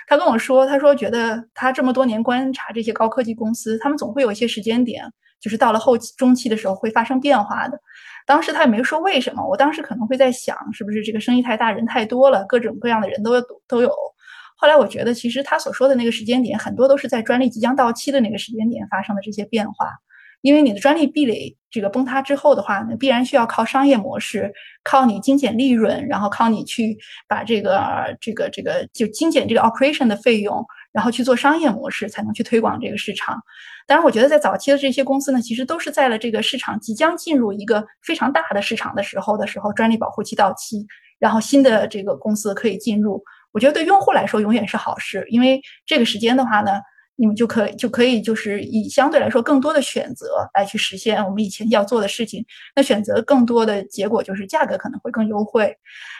[0.07, 5.03] 他跟我说，他说觉得他这么多年观察这些高科技公司，他们总会有一些时间点，
[5.41, 7.77] 就是到了后期中期的时候会发生变化的。
[8.29, 13.91] 当时他也没说为什么，我当时可能会在想，是不是这个生意太大，人太多了，各种各样的人都有都有。
[14.55, 19.87] 后来我觉得，其实他所说的那个时间点，很多都是在专利即将到期的那个时间点发生的这些变化。
[20.41, 26.95] 因为你的专利壁垒这个崩塌之后的话那，必然需要靠商业模式，靠你精简利润，然后靠你去
[27.27, 33.41] 把这个这个这个就精简这个 operation 的费用，然后去做商业模式，才能去推广这个市场。
[33.85, 40.85] 当然，我觉得在早期的这些公司呢，其实都是在了这个市场即将进入一个非常大的市场的时候的时候，专利保护期到期，
[41.17, 43.23] 然后新的这个公司可以进入。
[43.51, 46.73] 我觉得对用户来说永远是好事，因为这个时间的话呢，
[47.15, 52.45] 你们就可以就可以就是以相对来说更多的选择来去实现我们以前要做的事情。
[52.75, 55.75] 那选择更多的结果就是价格可能会更优惠。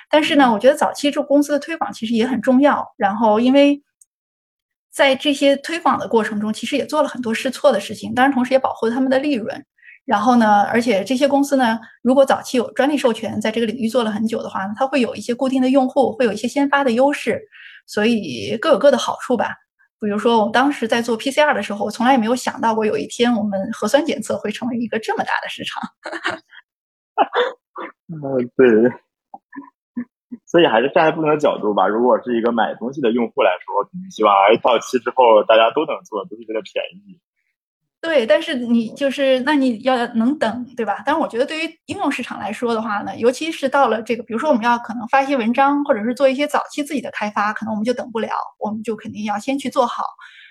[0.10, 2.84] 但是呢，我觉得早期这公司的推广其实也很重要。
[2.98, 3.80] 然后因为。
[5.00, 9.66] 在这些推广的过程中，其实也做了很多试错的事情，当然同时也保护了他们的利润。
[10.04, 17.42] 然后呢，而且这些公司呢，如果早期有专利授权，在这个领域做了很久的话，它会有一些固定的用户，会有一些先发的优势，
[17.88, 19.56] 所以各有各的好处吧。
[20.02, 25.82] 比如说，我们当时在做 PCR 的时候，我从来也没有想到过有一天我们核酸检测会成为一个这么大的市场。
[28.12, 28.20] 嗯，
[28.58, 28.92] 对。
[30.50, 31.88] 所以还是站在不同的角度吧。
[31.88, 37.20] 如果是一个买东西的用户来说，肯定希望哎到期之后大家都能做，都是觉得便宜。
[38.02, 41.04] 对，但是你就是那你要能等，对吧？
[41.06, 50.04] 但是我觉得对于应用市场来说的话呢，尤其是到了这个，比如说我们要可能发一些文章，或者是做一些早期自己的开发，可能我们就等不了，我们就肯定要先去做好。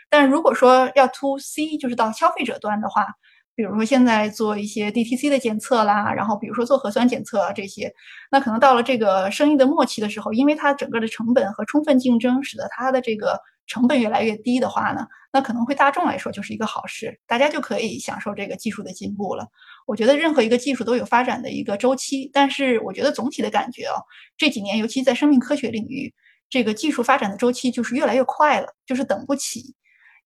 [0.09, 3.05] 但如果说要 to C，就是到消费者端的话。
[3.59, 7.93] 比如说现在做一些 DTC 的检测啦，然后比如说做核酸检测啊这些，
[8.31, 19.49] 那可能到了这个生意的末期的时候，因为它整个的成本和充分竞争，使得它的这个成本越来越低的话呢，那可能会大众来说就是一个好事，大家就可以享受这个技术的进步了。
[19.89, 23.99] 我觉得任何一个技术都有发展的一个周期，但是我觉得总体的感觉哦，
[24.37, 26.15] 这几年尤其在生命科学领域，
[26.49, 29.75] 这个技术发展的周期就是越来越快了，就是等不起。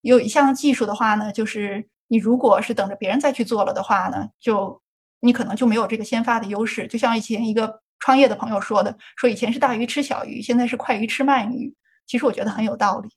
[0.03, 1.89] 有一项技术的话呢，就是。
[2.13, 4.83] 你如果是等着别人再去做了的话呢，就
[5.21, 6.87] 你可能就没有这个先发的优势。
[6.87, 11.75] 就像以前一个创业的朋友说的，说以前是大鱼吃小鱼，现在是快鱼吃慢鱼。
[12.05, 13.09] 其实我觉得很有道理。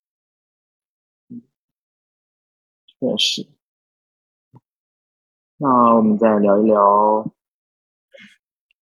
[2.97, 3.49] 确实。
[5.57, 7.29] 那我们再聊一聊，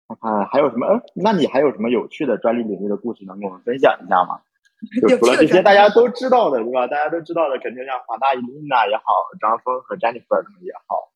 [0.08, 0.86] 看看还有什么？
[0.88, 4.40] 哎，那你还有什么有趣的专利领域的故事能跟我们分享一下吗？
[5.08, 6.86] 就除了这些大家都知道的，对吧？
[6.86, 9.02] 大家都知道的，肯定像华纳、伊琳娜也好，
[9.40, 11.10] 张峰和 Jennifer 他们也好。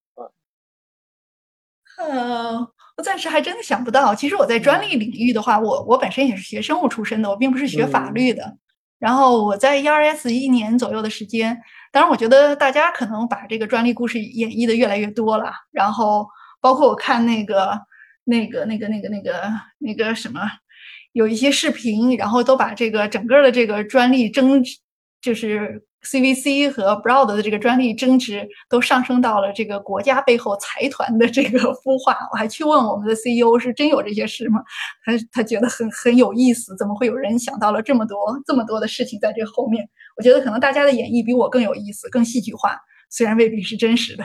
[1.97, 4.15] 嗯，我暂时还真的想不到。
[4.15, 8.57] 其实我在专利领域的话，我我本身也是学生物出身的，我并不是学法律的。
[8.99, 11.61] 然后我在 ERS 一年左右的时间，
[11.93, 15.53] 当然我觉得大家可能把这个专利故事演绎的越来越多了。
[15.71, 16.29] 然后
[16.61, 17.79] 包括我看那个、
[18.25, 19.43] 那个、那个、那个、那个、
[19.79, 20.41] 那个什么。
[21.15, 24.63] 有一些视频，然后都把这个整个的这个专利争
[25.23, 32.19] 就是 CVC 和 Broad 的这个专利争执都上升到了这个国家背后财团的这个孵化。
[32.33, 34.61] 我还去问我们的 CEO 是真有这些事吗？
[35.05, 39.89] 他他觉得很很有意思，怎么会有人想到了这么多这么多的事情在这后面？
[40.19, 42.77] 我觉得可能大家的演绎比我更有意思，更戏剧化，
[43.09, 44.25] 虽然未必是真实的。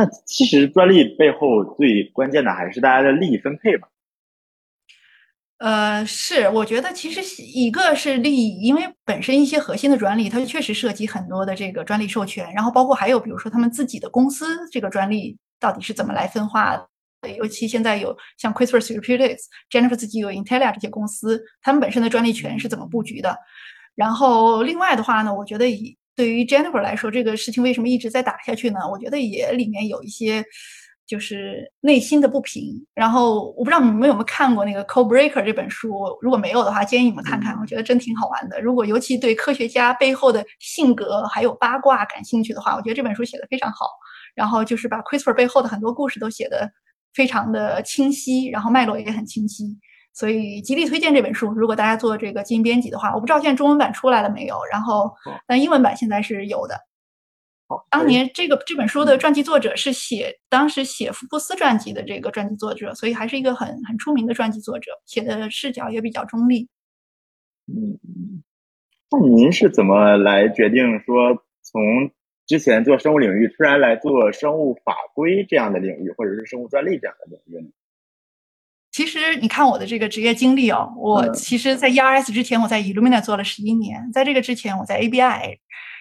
[0.00, 3.86] 那其实专利背后最关键的还是大家的利益分配吧。
[5.58, 16.88] 呃，是，我觉得其实一个是利益，因为本身一些核心的专利，它确实涉及很多的这个专利授权，然后包括还有比如说他们自己的公司这个专利到底是怎么来分化的，
[17.36, 23.36] 尤其现在有像 CRISPR Therapeutics、Jennifer 自己有 Intellia 这些公司，他们本身的专利权是怎么布局的。
[23.94, 28.80] 然后另外的话呢，我觉得以对于 Jennifer 来说，这个事情为什么一直在打下去呢？
[28.92, 30.44] 我觉得也里面有一些
[31.06, 32.62] 就是内心的不平。
[32.94, 38.60] 然后我不知道你们有没有看过那个《Code Breaker》这本书，如果没有的话，建议你们看看，我觉得真挺好玩的。
[38.60, 43.86] 如果尤其对科学家背后的性格还有八卦感兴趣的话，我觉得这本书写的非常好。
[44.34, 46.70] 然后就是把 CRISPR 背后的很多故事都写的
[47.14, 49.64] 非常的清晰，然后脉络也很清晰。
[50.12, 51.52] 所以极力推荐这本书。
[51.52, 54.58] 如果大家做这个基因编辑的话，我不知道现在中文版出来了没有。
[54.70, 55.14] 然后，
[55.46, 56.78] 但英文版现在是有的。
[57.88, 66.68] 当年这个这本书的传记作者是写当时写福布斯传记的这个传记作者，所以还是一个很很出名的传记作者，写的视角也比较中立。
[67.68, 67.96] 嗯，
[69.12, 72.10] 那您是怎么来决定说从
[72.44, 77.70] 之前做生物领域突然来做生物法规这样的领域，或者是生物专利这样的领域呢？
[79.00, 85.56] 其实你看我的这个职业经历哦，我其实，在 ERS 之前，我在 Illumina 做了十一年，在这个之前，我在 ABI。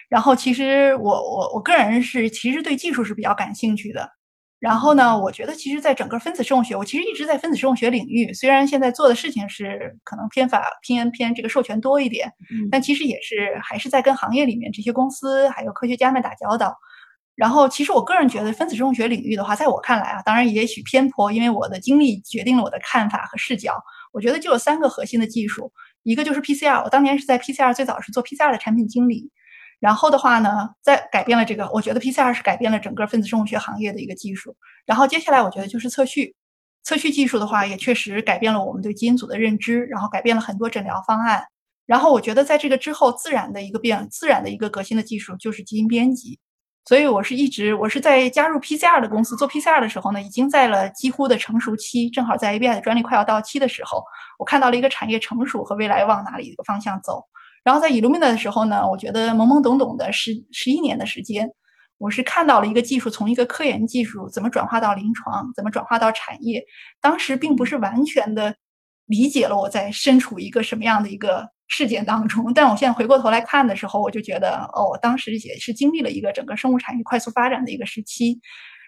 [0.10, 4.10] 然后，其实我我我个人是其实对技术是比较感兴趣的。
[4.60, 12.30] 然后呢，我觉得其实，在整个分子生物学，我其实一直在分子生物学领域，虽然现在做的事情是可能偏法偏偏这个授权多一点，
[12.70, 16.76] 但其实也是还是在跟行业里面这些公司还有科学家们打交道。
[17.40, 23.82] 然后，其实我个人觉得，分子生物学领域的话，在我看来啊，当然也许偏颇，因为我的经历决定了我的看法和视角。
[24.12, 25.72] 我觉得就有三个核心的技术，
[26.04, 29.32] 一个就是 PCR，我当年是在 PCR 最早是做 PCR 的产品经理。
[29.80, 34.58] 然后的话呢，在改变了这个，我觉得 PCR 是改变了整个分子生物学行业的一个技术。
[34.86, 36.36] 然后接下来，我觉得就是测序，
[36.84, 41.42] 测序技术的话，也确实改变了我们对基因组的认知，然后改变了很多诊疗方案。
[41.86, 46.38] 然后我觉得在这个之后，自然的一个变，自然的一个革新的技术就是基因编辑。
[46.90, 54.04] 所以我是一直我是在加入 PCR 的公司做 PCR 的时候呢，已经在了几乎的成熟期，正好在 ABI 的专利快要到期的时候，
[54.40, 57.24] 我看到了一个产业成熟和未来往哪里一个方向走。
[57.64, 61.48] 然后在 Illumina 的时候呢，我觉得懵懵懂懂的十十一年的时间，
[62.00, 66.66] 我是看到了一个技术从一个科研技术怎么转化到临床，怎么转化到产业。
[67.00, 68.56] 当时并不是完全的
[69.06, 71.50] 理解了我在身处一个什么样的一个。
[71.70, 78.42] 事件当中，但我现在回过头来看的时候，我就觉得，哦，我当时也是经历了一个整个生物产业快速发展的一个时期，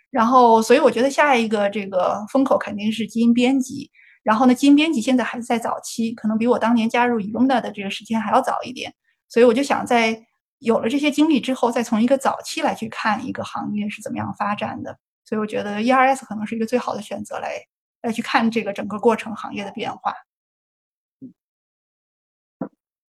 [0.09, 3.89] 然后，所以我觉得下一个这个风口肯定是基因编辑。
[4.23, 8.93] 然后呢，基因编辑现在还是在早期，可能比我当年加入 Illumina 的这个时间还要早一点。
[9.29, 10.19] 所以我就想，在
[10.59, 14.97] 有了这些经历之后，再从一个早期来去看一个行业是怎么样发展的。
[15.23, 17.53] 所以我觉得 ERS 可能是一个最好的选择，来
[18.01, 20.13] 来去看这个整个过程行业的变化。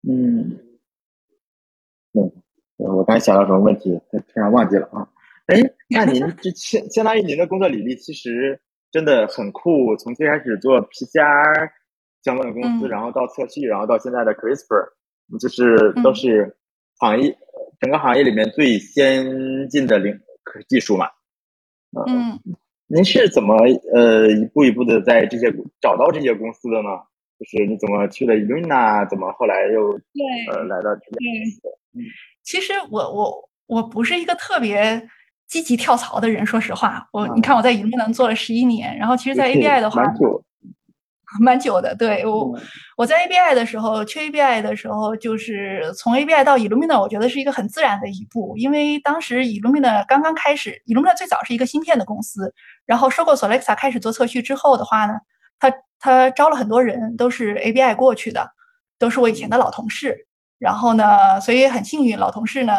[0.07, 0.59] 嗯，
[2.13, 2.33] 嗯，
[2.77, 5.09] 我刚才想到什么问题，突然忘记了啊。
[5.47, 5.57] 哎，
[5.89, 11.71] 那您这相相当于您的工作履历其实真的很酷，从最开始做 PCR
[12.23, 14.93] 相关的公司，然后到测序，然后到现在的 CRISPR，
[15.39, 16.57] 就是都是
[16.99, 17.37] 行业
[17.81, 20.21] 整个行业里面最先进的领
[20.69, 21.09] 技术嘛。
[22.07, 22.41] 嗯，
[22.87, 23.57] 您是怎么
[23.95, 26.89] 呃一步一步的在这些找到这些公司的呢？
[27.39, 29.09] 就是你怎么去了 Luna？
[29.09, 29.91] 怎么后来又
[30.53, 31.45] 呃来到这边？
[31.95, 32.03] 嗯，
[32.43, 35.09] 其实我我我不是一个特别
[35.47, 37.09] 积极跳槽的人，说实话。
[37.13, 40.45] 我你看我在 Luna 做了十一年，然后其实，在 ABI 的话，蛮久，
[41.41, 41.95] 蛮久的。
[41.97, 42.57] 对我
[42.97, 52.55] 我在 ABI 的时候，去 ABI 的时候，就是从 ABI 到 Illumina，我觉得是一个很自然的一步，因为当时 Illumina 刚刚开始，Illumina 最早是一个芯片的公司，
[52.87, 55.15] 然后收购 Solexa 开始做测序之后的话呢。
[55.61, 55.73] 他
[56.05, 58.47] 他招了很多人，都是 ABI 过去的，
[58.99, 60.27] 都是我以前的老同事。
[60.59, 62.75] 然后呢，所以很幸运，老同事呢，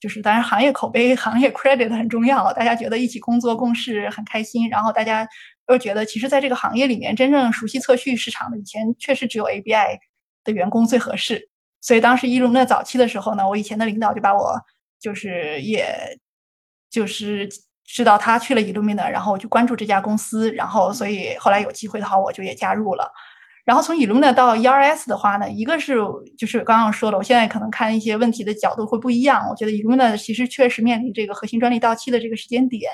[0.00, 4.68] 就是当然行业口碑、行业 credit 很重要，大家觉得一起工作共事很开心。
[4.68, 5.24] 然后大家
[5.68, 9.96] 又觉得，其实在这个行业里面，真正熟悉测序市场的，以前确实只有 ABI
[10.42, 11.48] 的员工最合适。
[11.80, 14.60] 所以当时一龙的早期的时候呢，我以前的领导就把我，
[14.98, 16.18] 就是也，
[16.90, 17.48] 就是。
[17.84, 23.10] 知道他去了 Illumina，然后我就关注这家公司，然后所以后来有机会的话，我就也加入了。
[23.64, 25.96] 然后从 Illumina 到 ERS 的话呢，一个是
[26.36, 29.46] 就是刚刚说了，我现在可能看一些问题的角度会不一样。
[29.48, 32.90] 我觉得 Illumina 其实确实面临这个核心专利到期的这个时间点。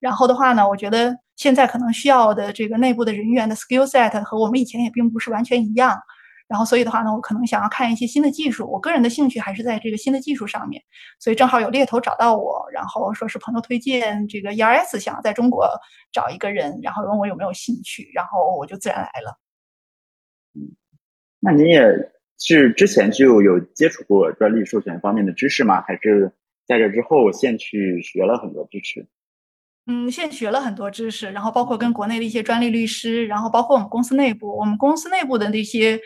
[0.00, 5.98] 然后的话呢，我觉得现在可能需要的这个内部的人员的 skill set 和我们以前也并不是完全一样。
[6.46, 8.70] 然后所以的话呢，我可能想要看一些新的技术。
[8.70, 10.82] 我个人的兴趣还是在这个新的技术上面。
[11.18, 15.68] 所以正好有猎头找到我，然后说是朋友推荐这个 ERS，想要在中国
[16.12, 19.38] 找一个人，然后问我有没有兴趣，然后我就自然来了。
[20.54, 20.76] 嗯
[21.40, 21.82] 那您也
[22.38, 25.82] 是之前就有接触过专利授权方面的知识吗？
[25.82, 26.32] 还是
[26.66, 29.06] 在这之后现去学了很多知识？
[29.86, 36.00] 嗯，现学了很多知识，然后包括跟国内的一些专利律师，然后包括我们公司内部，我们公司内部的那些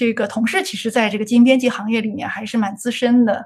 [0.00, 3.44] 这个同事，其实在这个基因编辑行业里面还是蛮资深的。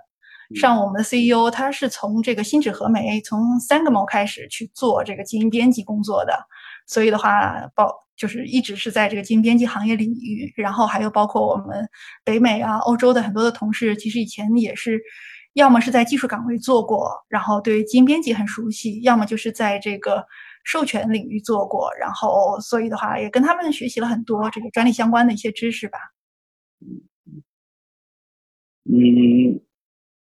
[0.54, 6.46] 像我们的 CEO，他是从这个新纸合酶从三个毛开始去做这个基因编辑工作的，
[6.86, 8.04] 所以的话，包。
[8.16, 11.84] 就是一直是在这个基因编辑行业领域，然后还有包括我们
[12.22, 15.02] 北美啊、欧洲的很多的同事，其实以前也是，
[15.54, 20.24] 要么是在技术岗位做过，然后对基因编辑很熟悉；要么就是在这个
[20.62, 25.98] 授权领域做过，然后所以的话也跟他们学习了很多这个专利相关的一些知识吧。
[28.84, 29.60] 嗯，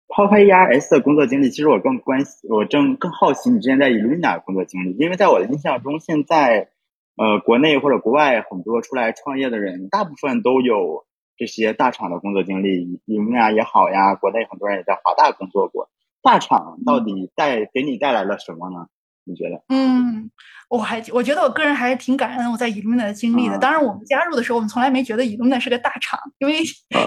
[0.09, 6.70] 抛开 ERS 的工作经历，其实我更关心，我正更好奇你之前在 Illumina 工作经历，因为在我的印象中，现在。
[7.18, 11.07] 呃，国内或者国外很多出来创业的人，大部分都有
[11.38, 15.88] 这些大厂的工作经历，以明啊也好呀，国内很多人也在华大工作过。
[16.20, 18.88] 大厂到底带给你带来了什么呢？
[19.26, 19.60] 你觉得？
[19.68, 20.30] 嗯。
[20.68, 23.56] 我还我觉得我个人还是挺感恩我在 Illumina 的经历的。
[23.56, 26.54] 当然，我们加入的时候，我们从来没觉得 Illumina 是个大厂，因为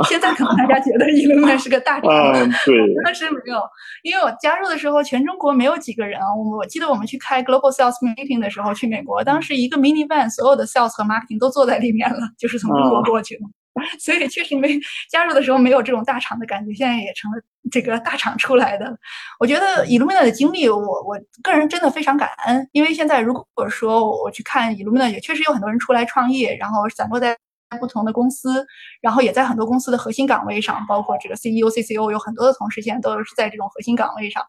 [0.07, 2.09] 现在可能大家觉得 Illumina 是个大厂。
[2.09, 2.77] 嗯，对。
[3.03, 3.61] 当时没有，
[4.03, 6.23] 因为我加入的时候，全中国没有几个人啊。
[6.37, 13.41] 我我记得我们去开 Global Sales Meeting 的时候，去美国，当时一个 Mini Van，所有的 Sales 和 Marketing 都坐在里面了，就是从中国过去的。
[13.99, 14.77] 所以确实没
[15.09, 17.37] 加入的时候没有这种大厂的感觉，现在也成了
[17.71, 18.97] 这个大厂出来的。
[19.39, 27.37] 我觉得 Illumina 的经历，我我个人真的非常感恩，因为现在如果说我去看 Illumina，也确实有很多人出来创业，然后散落在
[27.79, 28.65] 不同的公司，
[29.01, 34.43] 然后也在很多公司的核心岗位上，包括这个 CEO、CCO，有很多的同事现在都是在这种核心岗位上。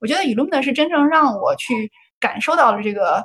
[0.00, 3.22] 我觉得 Illumina 是真正让我去感受到了这个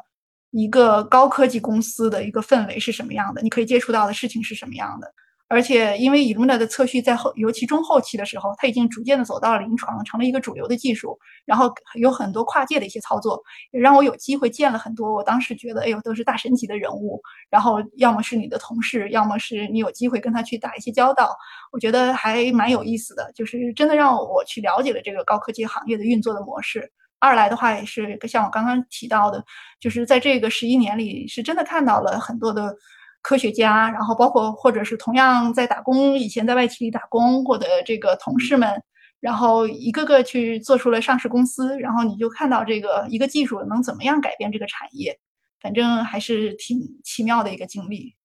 [0.52, 5.12] 一个高科技公司的一个氛围是什么样的，你可以接触到的事情是什么样的。
[5.50, 11.18] 而且，因为 Illumina 的测序在后，尤其中后期的时候，它已经逐渐的走到了临床，成了一个主流的技术。
[11.46, 13.42] 然后有很多跨界的一些操作，
[13.72, 17.22] 也让我有机会见了很多我当时觉得，哎呦，都是大神级的人物。
[17.50, 21.34] 然后要么是你的同事，要么是你有机会跟他去打一些交道，
[21.72, 23.32] 我觉得还蛮有意思的。
[23.34, 26.92] 就是真的让我去了解了这个高科技行业的运作的模式。
[27.20, 29.42] 二来的话，也是像我刚刚提到的，
[29.80, 32.76] 就是在这个十一年里，是真的看到了很多的。
[33.22, 38.82] 科学家，然后包括或者是同样在打工，以前在外企里打工过的这个同事们，
[39.20, 45.20] 然后一个个去做出了上市公司，然后你就看到这个一个技术能怎么样改变这个产业，
[45.60, 48.16] 反正还是挺奇妙的一个经历。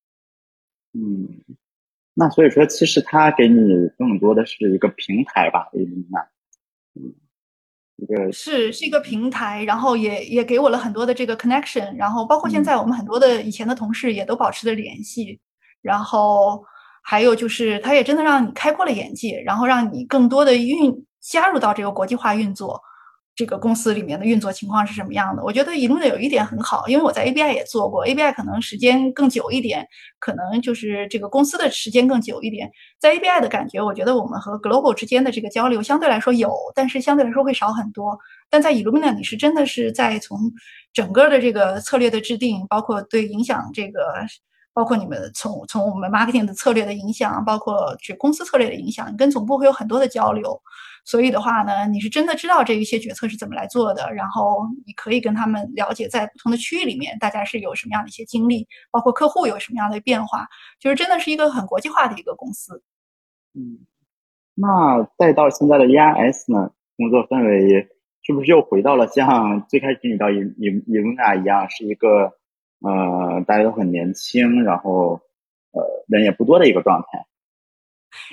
[0.92, 1.42] 嗯，
[2.14, 6.06] 那所以说，其实它给你更多的是一个平台吧，可以明
[8.32, 15.38] 是是一个平台，然后也也给我了很多的这个 connection，然后包括现在我们很多的以前的同事也都保持着联系，
[15.80, 16.64] 然后
[17.02, 22.80] 还有就是它也真的让你开阔了眼界，然后让你更多的运加入到这个国际化运作。
[23.34, 25.42] 这个公司里面的运作情况是什么样的？
[25.42, 29.86] 我觉得 Illumina 有一点很好，因为我在 ABI 也做过，ABI 可能时间更久一点，
[30.18, 32.70] 可能就是这个公司的时间更久一点。
[33.00, 38.18] 在 ABI 的感觉，我觉得我们和 Global 之间的这个交流相对来说有，但是相对来说会少很多。
[38.50, 40.38] 但在 Illumina，你是真的是在从
[40.92, 44.12] 整个的这个策略的制定，包括对影响这个，
[44.74, 50.60] 包括你们从从我们 Marketing 的策略的影响，包括这公司策略的影响，你跟总部会有很多的交流。
[51.04, 60.46] 所以的话呢，你是真的知道这一些决策是怎么来做的，然后你可以跟他们了解在不同的区域里面大家是有什么样的一些经历，包括客户有什么样的变化，
[60.78, 62.82] 就是真的是一个很国际化的一个公司。
[63.54, 63.80] 嗯，
[64.54, 67.88] 那再到现在的 ERS 呢，工作氛围
[68.22, 72.32] 是不是又回到了像 最开始你到银银银啊一样，是一个
[72.80, 75.20] 呃大家都很年轻，然后
[75.72, 77.26] 呃人也不多的一个状态？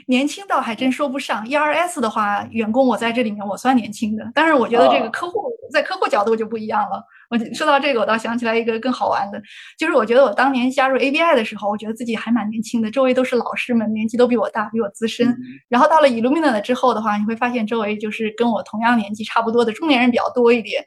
[0.07, 7.03] 年轻倒还真说不上，ERS 的话，员工我在这里面我算年轻的，但是我觉得这个客户在客户角度就不一样了。
[7.29, 9.39] 我说到这个，我倒想起来一个更好玩的，
[9.77, 15.37] 就是我觉得我当年加入 ABI 的时候，我觉得自己还蛮年轻的，周围都是老师们，年纪都比我大，比我资深。
[15.67, 20.83] 然后到了 Illumina 之后的话，你会发现周围就是跟我同样年纪差不多的中年人比较多一点。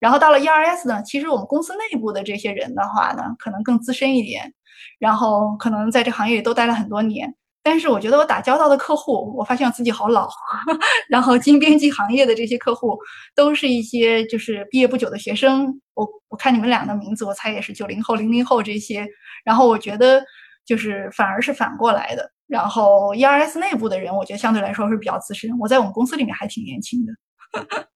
[0.00, 4.52] 然后到了 ERS 呢，其实我们公司内部的这些人的话呢，可能更资深一点，
[4.98, 7.32] 然后可能在这行业里都待了很多年。
[7.64, 10.28] 但是我觉得我打交道的客户，我发现我自己好老。
[11.08, 12.98] 然后金编辑行业的这些客户，
[13.34, 15.80] 都是一些就是毕业不久的学生。
[15.94, 19.08] 我我看你们俩的名字，我猜也是九零后、零零后这些。
[19.44, 20.22] 然后我觉得
[20.66, 22.30] 就是反而是反过来的。
[22.46, 25.50] 然后 ERS 内部的人，我觉得相对来说是比较资深。
[25.58, 27.12] 我在我们公司里面还挺年轻的。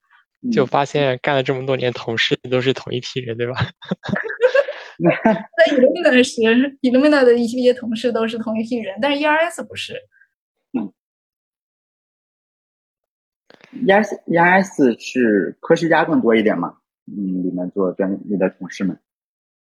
[0.51, 3.55] 就发现干了这么多年，同事都是同一批人，对吧？
[4.99, 6.41] 在 Illumina 是
[6.83, 9.95] Illumina 的一些同事都是同一批人，但是 ERS 不是。
[10.77, 10.93] 嗯
[13.87, 16.79] ，ERS ERS 是科学家更多一点嘛？
[17.07, 18.99] 嗯，里面做专利的同事们。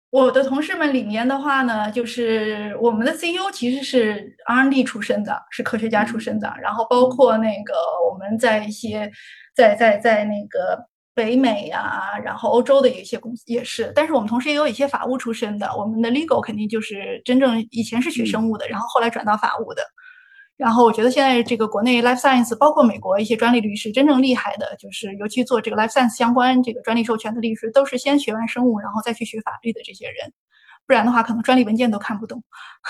[0.09, 7.73] 我的同事们里面的话呢，就是我们的 CEO 其实是 R&D 出身的，是科学家出身的，然后包括那个
[8.11, 9.09] 我们在一些
[9.55, 10.90] 在在在那个。
[11.13, 15.69] 北美呀，然后欧洲的一些公司也是，但是我们同时也有一些法务出身的。
[15.75, 19.83] 我们的 legal 肯定就是真正以前是学生物的，然后后来转到法务的。
[20.57, 30.31] 然后我觉得现在这个国内 life science，包括美国一些专利律师，真正厉害的，就是尤其做这个 life science 相关这个专利授权的律师，都是先学完生物，然后再去学法律的这些人。
[30.85, 32.43] 不然的话，可能专利文件都看不懂。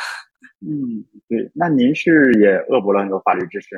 [0.59, 1.49] 嗯，对。
[1.55, 3.75] 那您是也恶补了很多法律知识？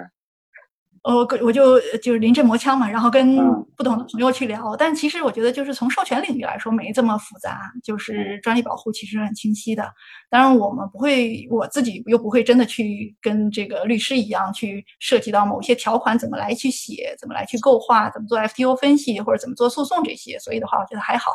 [1.03, 3.35] 呃，我就就是临阵磨枪嘛，然后跟
[3.75, 4.73] 不同的朋友去聊。
[4.77, 7.59] 但其实我觉得，就是从授权领域来说，没这么复杂。
[7.83, 9.93] 就是专利保护其实很清晰的。
[10.29, 20.39] 当然，我们不会，我自己又不会真的去跟这个律师一样去涉及到某些条款怎么来去写，怎么来去构画，怎么做 FTO 分析或者怎么做诉讼这些。
[20.39, 21.33] 所以的话，我觉得还好。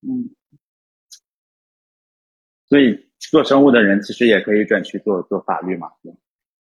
[0.00, 0.34] 嗯。
[2.66, 5.88] 所以做生物的人其实也可以转去做做法律嘛。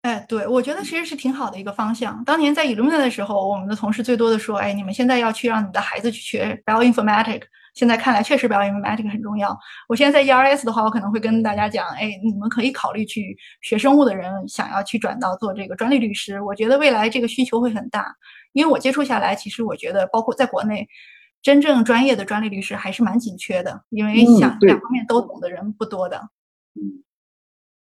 [0.04, 2.24] 哎，对，我觉得其实是挺好的一个方向。
[2.24, 7.43] 当年在 Illumina 的时候，我们的同事最多的说：“哎，你们现在要去让你的孩子去学 bioinformatics。”
[7.74, 9.56] 现在看来，确实 bioinformatics 很重要。
[9.88, 16.41] 我现在在 ERS 的话，我可能会跟大家讲：“哎，你们可以考虑去学生物的人，想要去转到做这个专利律师。
[16.41, 18.16] 我觉得未来这个需求会很大，
[18.54, 20.88] 因为我接触下来，其实我觉得，包括在国内，
[21.41, 26.18] 真正专业的专利律师还是蛮紧缺的，因为想两方面都懂的人不多的。
[26.76, 27.04] 嗯。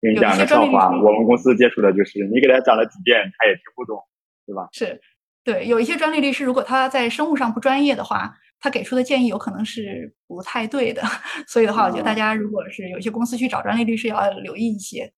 [0.01, 4.01] 给你讲个笑话，我们公司接触的就是你给他讲了几遍，他也听不懂，
[4.46, 4.68] 对吧？
[4.72, 5.01] 是，
[5.42, 11.03] 对，有一些专利律师，如果他在生物上不专业的话，他给出的建议有可能是不太对的。
[11.49, 15.12] 所以的话，我觉得大家如果是有些公司去找专利律师，要留意一些。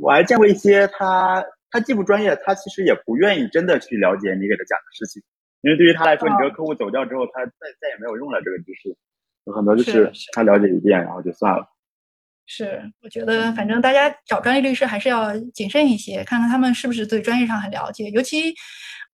[0.00, 5.22] 我还见过一些他，他既不专业，他其实也不愿意真的去了解你给他讲的事情，
[5.62, 8.94] 因为对于他来说，你这个客户走掉之后，他再再也没有用了这个知识，
[9.44, 11.66] 有很多就是他了解一遍，然后就算了。
[12.46, 18.10] 是，我觉得反正大家找专业律师还是要谨慎一些，看看他们是不是对专业上很了解。
[18.10, 18.54] 尤其，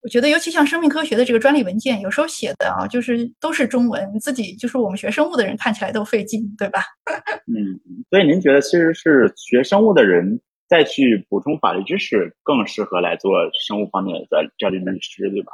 [0.03, 6.83] 我觉得尤其像生命科学的这个专利文件，有时候写的啊，就是都是中文，自己就是我们学生物的人看起来都费劲，对吧？
[7.47, 7.79] 嗯，
[8.09, 13.31] 所以您觉得其实是学生物的人再去补充法律知识，更适合来做
[13.65, 15.53] 生物方面的专利律师，对吧？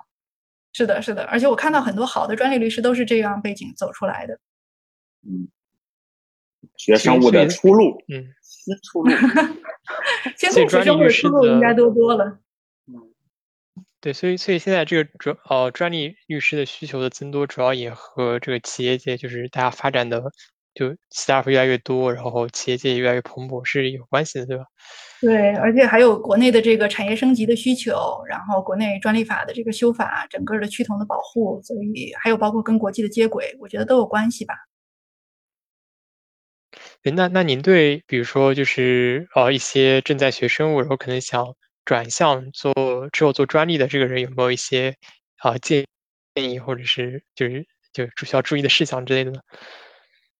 [0.73, 4.33] 是的，是的，而且我看到很多好的专利律师都是这样背景走出来的。
[5.21, 5.47] 嗯。
[6.77, 9.11] 学生物的出路，嗯，新出路。
[10.37, 12.39] 现在学生物的出路应该多多了。
[12.87, 13.13] 嗯，
[13.99, 20.23] 对，所以所以现在这个主呃专利律师的需求的增多，主要也和这个企业界就是大家发展的
[20.73, 24.65] 就 staff 越来越多，然后企业界也越来越蓬勃是有关系的，对吧？
[25.19, 34.53] 对，而且还有国内的这个产业升级的需求，然后国内专利法的这个修法，整个的趋同的保护，所以还有包括跟国际的接轨，我觉得都有关系吧。
[37.11, 41.53] 那那您对比如说就是呃一些正在学生物，然后可能想
[41.85, 42.73] 转向做
[43.11, 44.95] 之后做专利的这个人，有没有一些
[45.37, 45.85] 啊建
[46.35, 49.39] 建议，或者是就是就需要注意的事项之类的呢？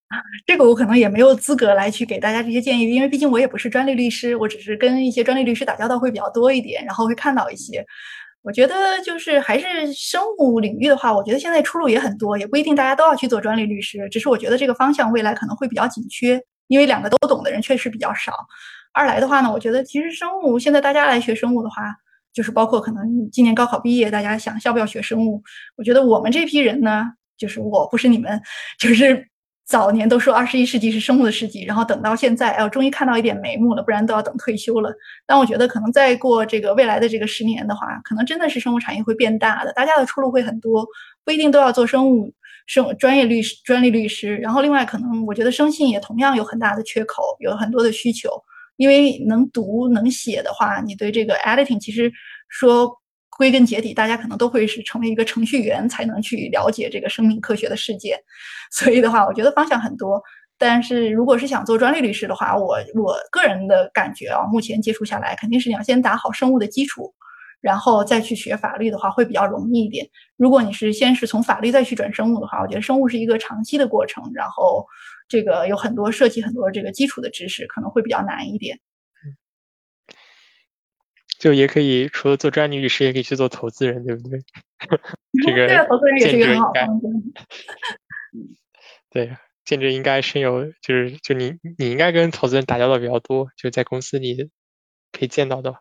[0.47, 7.85] 这个我可能也没有资格来去给大家这些建议，因为毕竟我也不是专利律师，我只是跟一些专利律师打交道会比较多一点，然后会看到一些。
[8.41, 16.41] 我觉得就是还是生物领域的话，我觉得现在出路也很多，也不一定大家都要去做专利律师，只是我觉得这个方向未来可能会比较紧缺。
[16.67, 18.33] 因为两个都懂的人确实比较少，
[18.93, 21.95] 二来的话呢，我觉得其实生物现在大家来学生物的话，
[22.33, 25.41] 就是包括可能今年高考毕业，大家想要不要学生物？
[25.75, 27.05] 我觉得我们这批人呢，
[27.37, 28.41] 就是我不是你们，
[28.79, 29.27] 就是
[29.65, 34.93] 早年都说二十一世纪是生物的世纪，然后等到现在，哎，我终于看到一点眉目了，不然都要等退休了。
[35.25, 40.87] 但我觉得可能再过这个未来的这个十年的话，可能真的是生物产业会变大的，大家的出路会很多，
[41.25, 42.33] 不一定都要做生物。
[42.67, 48.29] 生专业律师、专利律师，然后另外可能我觉得生信也同样有很大的缺口，有很多的需求。
[48.75, 52.13] 因为能读能写的话，你对这个 editing 其实
[52.47, 52.95] 说
[53.35, 58.15] 归根结底，大家可能都会是成为一个程序员才能去了解这个生命科学的世界。
[58.71, 60.21] 所以的话，我觉得方向很多。
[60.59, 67.11] 但是如果是想做专利律师的话，我我个人的感觉啊，目前接触下来，肯定是你要先打好生物的基础，
[67.67, 70.09] 然后再去学法律的话，会比较容易一点。
[70.37, 74.85] 如果你是先是从法律再去转生物的话，我觉得生物是一个长期的过程，然后
[75.27, 78.79] 这个有很多涉及很多这个基础的知识，可能会比较难一点。
[81.37, 84.39] 就也可以除了做专利律师，也可以去做投资人，对不对？
[85.43, 87.01] 这 个对，投资人也是一个很好的方
[89.09, 89.35] 对。
[89.67, 94.49] 建志应该深有，就是就你你应该跟投资人打交道比较多，就在公司里
[95.11, 95.71] 可以见到的。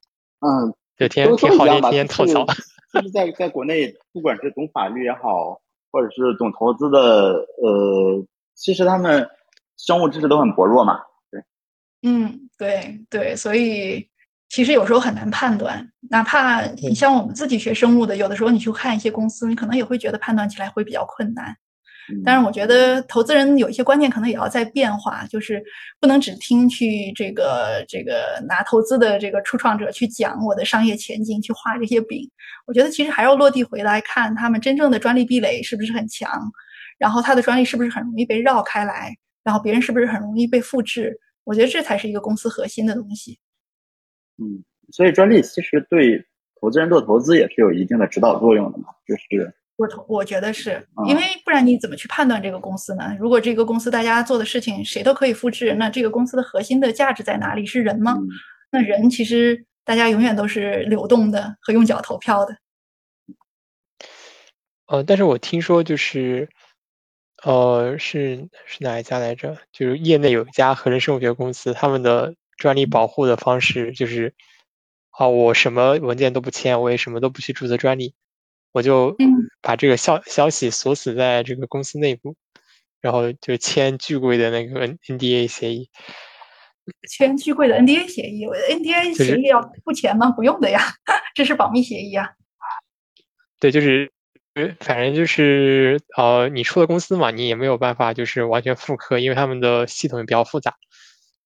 [0.40, 2.46] 嗯，对，天天天天吐槽。
[2.92, 5.60] 就是在在国内，不管是懂法律也好，
[5.92, 6.98] 或者是懂投资的，
[7.62, 8.24] 呃，
[8.54, 9.28] 其实他们
[9.76, 11.00] 生物知识都很薄弱嘛。
[11.30, 11.42] 对。
[12.02, 14.08] 嗯，对对，所以
[14.48, 21.54] 其实有时候很难判断，哪怕你像我们自己学生物的，有的时候你去看一些公司，你可能也会觉得判断起来会比较困难。
[22.24, 25.60] 但是我觉得投资人有一些观念可能也要在变化，就是
[26.00, 32.30] 不能只听去这个这个拿投资的这个初创者去讲我的商业前景，去画这些饼。
[32.66, 36.30] 我觉得其实还要落地回来看他们真正的专利壁垒是不是很强，
[36.96, 41.18] 然后他的专利是不是很容易被绕开来，然后别人是不是很容易被复制。
[41.42, 43.38] 我觉得这才是一个公司核心的东西。
[44.38, 46.24] 嗯，所以专利其实对
[46.60, 49.52] 投资人做投资也是有一定的指导作用的嘛，就是。
[49.76, 53.14] 我我觉得是因为不然你怎么去判断这个公司呢？
[53.20, 57.66] 如果这个公司大家做的事情谁都可以复制，那这个公司的核心的价值在哪里？
[57.66, 58.16] 是人吗？
[58.70, 62.56] 那人其实大家永远都是流动的和用脚投票的。
[64.86, 66.48] 呃，但是我听说就是，
[67.42, 69.58] 呃，是是哪一家来着？
[69.72, 74.34] 就是业内有一家合成生物学公司，他们的专利保护的方式就是，
[75.10, 78.14] 啊，我什么文件都不签，我也什么都不去注册专利。
[78.76, 79.16] 我就
[79.62, 82.36] 把这个消消息锁死在这个公司内部，
[83.00, 85.88] 然后就签巨贵的那个 N N D A 协议。
[87.08, 90.30] 签巨贵的 N D A 协议，N D A 协议要付钱吗？
[90.30, 90.78] 不用的呀，
[91.34, 92.28] 这是保密协议啊。
[93.58, 94.12] 对，就是，
[94.80, 100.74] 反正就是呃，你出了公司嘛，你也没有办法就是完全复刻，因为他们的系统也比较复杂。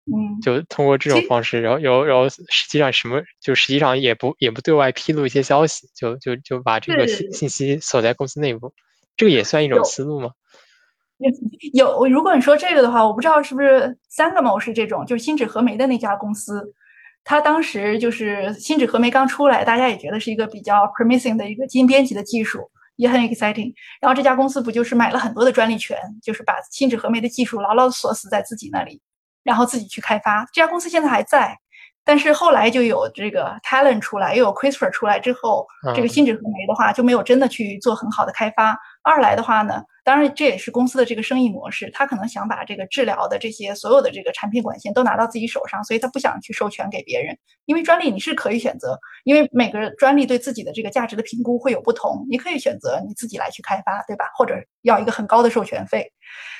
[0.06, 8.72] 嗯，就通过这种方式，然后，然后，然后，实际上什么，就实际上也不也不对外披露一些消息，就就就把这个信信息锁在公司内部，
[9.16, 10.30] 这个也算一种思路吗？
[11.74, 16.72] 有，如果你说这个的话，我不知道是不是三个模式这种，就是新酯核酶的那家公司，
[17.22, 23.74] 他当时就是新酯核酶刚出来，大家也觉得是一个比较 promising 的一个基因编辑的技术，也很 exciting。
[24.00, 29.02] 然后这家公司不就是买了很多的专利权，就是把新酯核酶的技术牢牢锁死在自己那里。
[29.42, 31.56] 然后自己去开发，这家公司现在还在，
[32.04, 38.78] 但是后来就有这个 Talent 出来，又有 CRISPR 出来之后，这个新酯核酶的话就没有真的去做很好的开发。
[39.02, 47.34] 二来的话呢，当然这也是公司的这个生意模式，他可能想把这个治疗的这些所有的这个产品管线都拿到自己手上，所以他不想去授权给别人。
[47.64, 54.26] 因为专利你是可以选择，因为每个专利对自己的这个价值的评估会有不同，你可以选择你自己来去开发，对吧？
[54.36, 56.12] 或者要一个很高的授权费。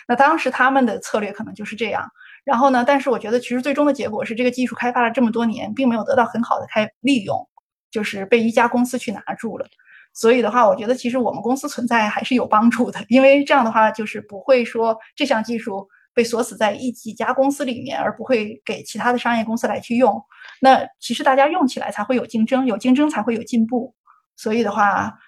[0.09, 2.09] 那当时他们的策略可能就是这样。
[2.45, 2.85] 然后呢？
[2.87, 7.49] 但是我觉得，其实最终的结果是，这个技术开发了这么多年，并没有得到很好的开利用，
[7.91, 9.67] 就是被一家公司去拿住了。
[10.13, 20.21] 所以的话，我觉得其实我们公司存在还是有帮助的，因为这样的话，就是不会说这项技术被锁死在一几家公司里面，而不会给其他的商业公司来去用。
[20.61, 23.95] 那其实大家用起来才会有竞争，有竞争才会有进步。
[24.37, 25.19] 所以的话。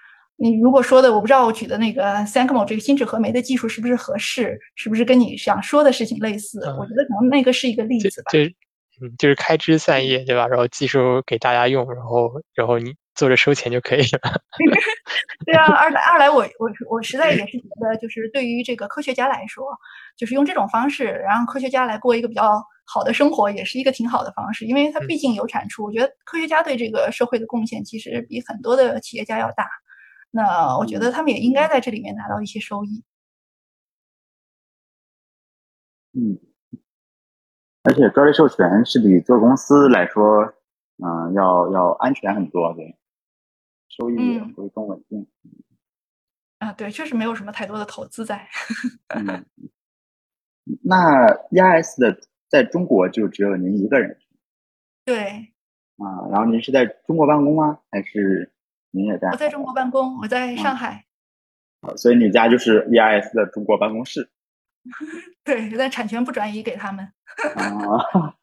[0.43, 6.59] 你如果说的，我不知道我举的那个 Sankmo 这个新酯核酶的技术是不是合适，是不是跟你想说的事情类似？
[6.59, 8.33] 我觉得可能那个是一个例子吧。
[8.33, 8.41] 就
[9.01, 10.49] 嗯，就是开枝散叶，对吧？
[10.49, 14.43] 然后技术给大家用，然后然后你坐着收钱就可以了。
[15.47, 19.65] 对啊，二来二来，我我我实在也是觉得，就是对于这个科学家来说，
[20.17, 25.85] 就是用这种方式，让科学家来过一个比较好的生活，也是一个挺好的方式，因为它毕竟有产出。
[25.85, 29.69] 我觉得科学家对这个社会的贡献，其实比很多的企业家要大。
[30.35, 33.05] 那我觉得他们也应该在这里面拿到一些收益。
[36.15, 36.39] 嗯，
[37.85, 40.53] 而且专利授权是比做公司来说，
[40.99, 42.97] 嗯，要要安全很多，对，
[43.89, 45.27] 收益也会更稳定。
[46.59, 48.49] 啊，对，确实没有什么太多的投资在。
[49.09, 49.45] 嗯，
[50.83, 54.19] 那 EIS 的在中国就只有您一个人？
[55.05, 55.53] 对。
[55.99, 57.81] 啊，然后您是在中国办公吗？
[57.91, 58.53] 还是？
[58.93, 59.29] 您也在？
[59.31, 61.05] 我在中国办公，我在上海。
[61.97, 64.31] 所以你家就是 EIS 的中国办公室。
[65.43, 67.05] 对，但产权不转移给他们。
[67.57, 68.35] 啊，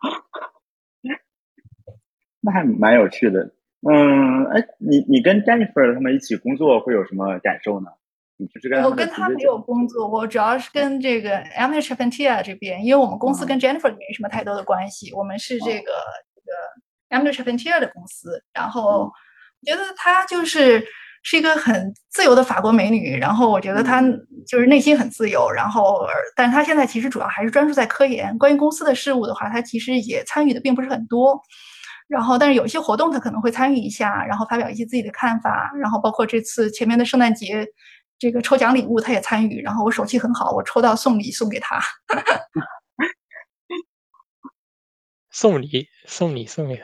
[2.41, 3.53] 那还蛮有趣的。
[3.89, 7.91] 嗯，哎，你你跟 Jennifer 他们一起工作会有什么感受呢？
[8.35, 15.91] 你就是跟我跟他没有工作，我主要是跟这个 Emily c h a p e n t i a 这边，因为我们公司跟 Jennifer 没什么太多的关系，我们是这个
[16.33, 18.43] 这个 Emily c h a p e n t i a 的公司。
[18.53, 19.13] 然后我
[19.65, 20.83] 觉得她就是
[21.23, 24.01] 是一个很自由的法国美女，然后我觉得她
[24.47, 25.49] 就是内心很自由。
[25.51, 28.37] 然后，但是她现在其实主要还是专注在科研。
[28.37, 31.39] 关于公司的事务的话，她其实也参与的并不是很多。
[32.07, 35.71] 然后，但是有一些活动她可能会参与一下，然后发表一些自己的看法。
[35.79, 37.67] 然后，包括这次前面的圣诞节。
[38.21, 41.81] 这个抽奖礼物他也参与，然后我手气很好，我抽到送礼送给他。
[45.31, 46.83] 送礼送礼送给他？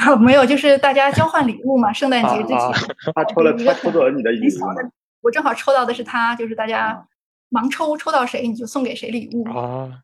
[0.20, 1.92] 没有，就是大家交换礼物嘛。
[1.92, 2.58] 圣诞节之前，
[3.14, 4.92] 他抽了，他抽走了你的礼物。
[5.20, 7.06] 我正好抽到的是他，就是大家
[7.50, 9.44] 盲抽，抽到谁你就送给谁礼物。
[9.50, 10.00] 啊，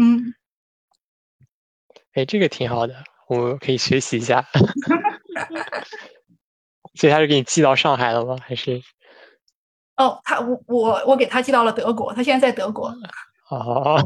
[0.00, 0.34] 嗯，
[2.14, 2.94] 哎，这个挺好的，
[3.28, 4.44] 我可以学习一下。
[6.94, 8.36] 所以他是给你寄到上海了吗？
[8.42, 8.80] 还是？
[9.96, 12.94] 哦，他我我我给他寄到了德国，他现在在德国。
[13.50, 14.00] 哦，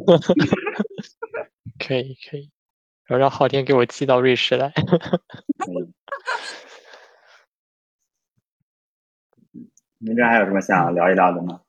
[1.79, 2.51] 可以可以，
[3.07, 4.73] 然后让昊天给我寄到瑞士来。
[9.99, 11.61] 您这还有什么想聊一聊的吗？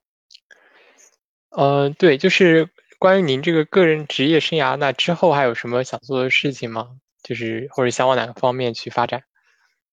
[1.51, 2.67] 呃，对，就是
[2.99, 6.97] 关于您这个个人职业生涯，那之后还有什么想做的事情吗？
[7.23, 9.23] 就是或者想往哪个方面去发展？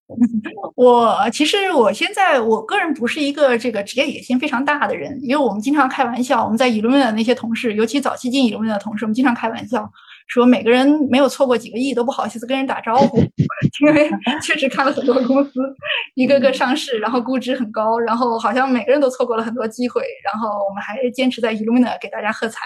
[0.75, 9.91] 我其实我现在我个人不是一个这个职业野心非常大的人，因为我们经常开玩笑，我们在 Illumina 的那些同事，尤其早期进 Illumina 的同事，我们经常开玩笑
[10.33, 13.19] 说，每个人没有错过几个亿都不好意思跟人打招呼，
[13.85, 14.11] 因为
[14.43, 15.61] 确实看了很多公司
[16.15, 22.61] 一个个上市，然后估值很高，然后好像每个人都错过了很多机会，然后我们还坚持在 Illumina 给大家喝彩。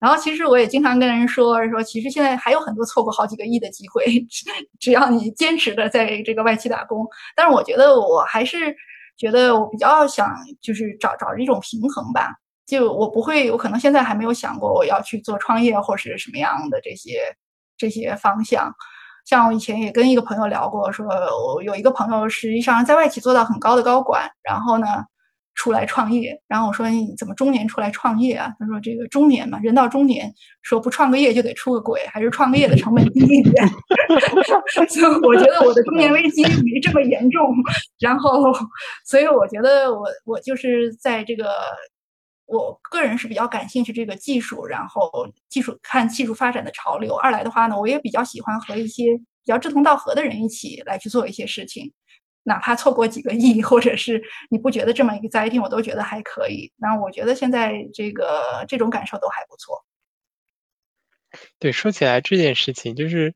[0.00, 4.04] 然后其实我也经常跟人说说，其实现在还有很多错过好几个亿的机会，
[4.80, 7.06] 只要你坚持的在这个外企打工。
[7.36, 8.74] 但是我觉得我还是
[9.16, 12.34] 觉得我比较想就是找找一种平衡吧。
[12.66, 17.20] 就我不会，我可能现在还没有想过我要去做创业或是什么样的这些
[17.76, 18.74] 这些方向。
[19.24, 24.86] 像我以前也跟一个朋友聊过，说我有一个朋友实际上在外企做到很高的高管，然后呢。
[25.58, 28.52] 出来创业，然后我说你怎么中年出来创业啊？
[28.58, 33.66] 他说这个中年嘛，人到中年，说不创个业就得出个轨，还是创个业的成本低一点。
[34.86, 37.54] 所以我觉得我的中年危机没这么严重。
[37.98, 38.52] 然后，
[39.06, 41.46] 所以我觉得我我就是在这个，
[42.46, 45.10] 我个人是比较感兴趣这个技术，然后
[45.48, 47.14] 技术看技术发展的潮流。
[47.14, 51.92] 二来的话呢，我也比较喜欢和一些比较志同道合的人一起来去做一些事情。
[52.48, 56.72] 哪怕错过几个亿，或者是你不觉得这么一个灾听，我都觉得还可以。
[56.76, 59.84] 那我觉得现在这个这种感受都还不错。
[61.58, 63.34] 对，说起来这件事情，就是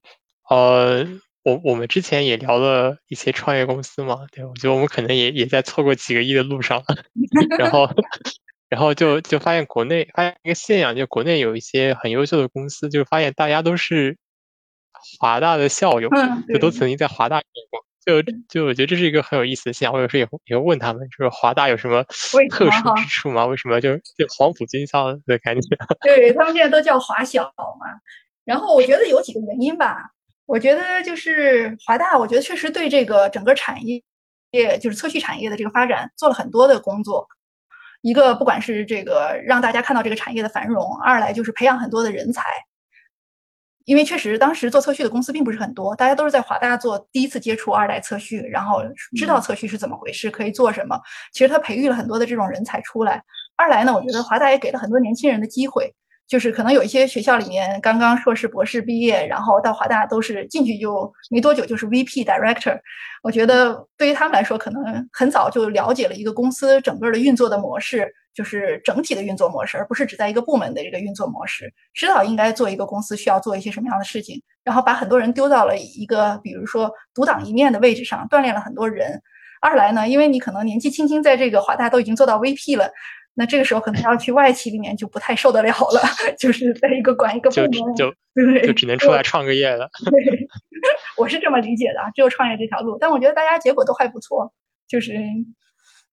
[0.49, 1.05] 呃，
[1.43, 6.81] 我我们之前也聊了一些创业公司嘛，对，我觉得我们可能也也在错过几个亿的路上。
[7.59, 7.89] 然后，
[8.71, 14.17] 然后就就发现国内发现一个现象，就国内有一些很优秀的公司，就发现大家都是
[15.19, 16.09] 华大的校友，
[16.49, 17.85] 就都曾经在华大念过。
[18.03, 22.03] 就就我觉得这是一个很有意思的现象，我有时候也会也会问他们，就是华大有什么
[22.49, 23.45] 特殊之处吗？
[23.45, 25.77] 为什么就就黄埔军校的感觉？
[26.01, 28.01] 对他们现在都叫华小嘛。
[28.45, 30.11] 然后我觉得有几个原因吧。
[30.47, 34.03] 我觉得就是华大，我觉得确实对这个整个产业
[34.53, 37.29] 业，就是测序产业的这个发展做了很多的工作。
[38.03, 42.43] 一个不管是这个让大家看到这个产业的繁荣，二来就是培养很多的人才。
[43.87, 48.83] 因为确实，当时做测序的公司并不是很多，大家都是在华大做第一次接触二代测序，然后
[49.17, 51.01] 知道测序是怎么回事，可以做什么。
[51.33, 53.21] 其实他培育了很多的这种人才出来。
[53.57, 55.93] 二来呢，我觉得华大也给了很多年轻人的机会，
[56.31, 62.79] 就是可能有一些学校里面刚刚硕士、博士毕业，然后到华大都是进去就没多久就是 VP、Director。
[63.23, 68.15] 我觉得对于他们来说，可能很早就了解了一个公司整个的运作的模式。
[68.33, 71.71] 就是整体的运作模式，而不是只在一个部门的这个运作模式。
[71.93, 79.21] 知道应该做一个公司需要做一些什么样的事情，然后把很多人丢到了一个，比如说独当一面的位置上，锻炼了很多人。
[79.61, 82.89] 二来呢，因为你可能年纪轻轻，在这个华大都已经做到 VP 了，
[83.35, 86.01] 那这个时候可能要去外企里面就不太受得了了，
[86.39, 89.89] 就是在一个管一个部门，就对，就只能出来创个业了。
[90.05, 90.49] 对，
[91.17, 92.99] 我是这么理解的，只有创业这条路。
[92.99, 94.53] 但我觉得大家结果都还不错，
[94.89, 95.15] 就是。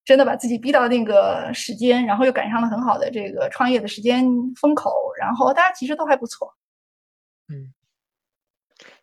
[0.05, 4.89] 真的把自己逼到那个时间，然后又赶上了很好的这个创业的时间风口，
[5.19, 6.55] 然后大家其实都还不错。
[7.49, 7.73] 嗯，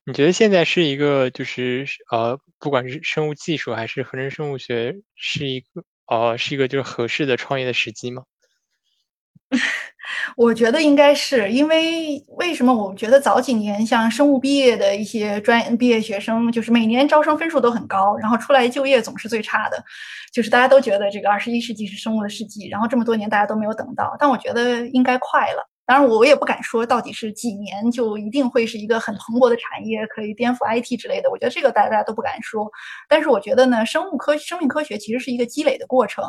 [0.07, 8.25] 你觉得现在是一个就是呃，不管是生物技术还是合成生物学，是一个哦，是一个就是合适的创业的时机吗？
[10.37, 12.75] 我觉得应该是因为为什么？
[12.75, 19.83] 我觉得早几年像生物毕业的一些专毕业学生，就是每年招生分数都很高，然后出来就业总是最差的，
[20.33, 24.17] 就是大家都觉得这个二十一世纪是生物的世纪，然后这么多年大家都没有等到。
[24.19, 25.69] 但我觉得应该快了。
[25.87, 31.31] 当然，我也不敢说到底是几年就一定会是一个很蓬勃的产业，可以颠覆 IT 之类的。
[31.31, 32.71] 我觉得这个大家都不敢说。
[33.09, 36.25] 但是我觉得呢，生物科生命科学其实是一个积累的过程，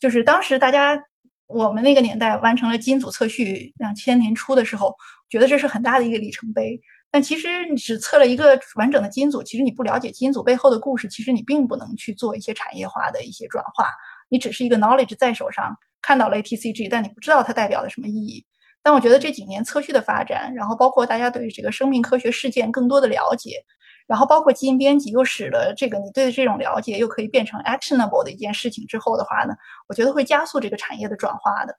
[0.00, 1.02] 就是当时大家。
[1.46, 4.96] 我们那个年代完成了基因组测序，两千年初的时候，
[5.28, 6.80] 觉得这是很大的一个里程碑。
[7.10, 13.90] 但其实你只测了一个完整的基因组，其实你不了解基因组背后的故事，其实你并不能去做一些产业化的一些转化。
[14.30, 18.46] 你只是一个 knowledge 在手上看到了 ATCG，但你不知道它代表了什么意义。
[18.84, 23.64] 但我觉得这几年测序的发展，然后包括大家对于这个生命科学事件更多的了解。
[24.06, 29.54] 然后包括基因编辑，又使得这个你对这种了解又可以变成 actionable 的一件事情之后的话呢，
[29.88, 31.74] 我觉得会加速这个产业的转化的。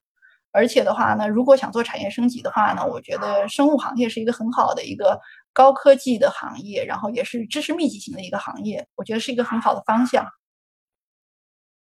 [0.52, 5.20] 而且的话呢，如果想做产业升级的话呢，我觉得生物行业是一个很好的一个
[5.54, 10.26] 高科技的行业，然后也是知识密集型的一个行业，我觉得是一个很好的方向。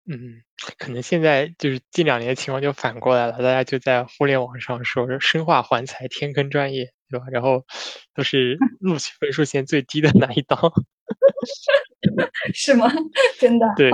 [0.07, 0.43] 嗯，
[0.79, 6.93] 可能现在就是近两年情况就反过来了，大家就在互联网上说生化环材天坑专业。
[7.11, 7.27] 对吧？
[7.31, 7.65] 然后
[8.13, 10.59] 都是 录取分数线最低的那一档，
[12.53, 12.91] 是吗？
[13.39, 13.67] 真的？
[13.77, 13.93] 对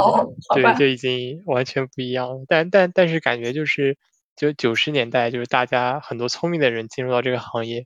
[0.55, 2.45] 对，就已经完全不一样了。
[2.49, 3.99] 但但但是感觉就是，
[4.37, 7.85] 就九十年代，就是大家很多聪明的人进入到这个行业，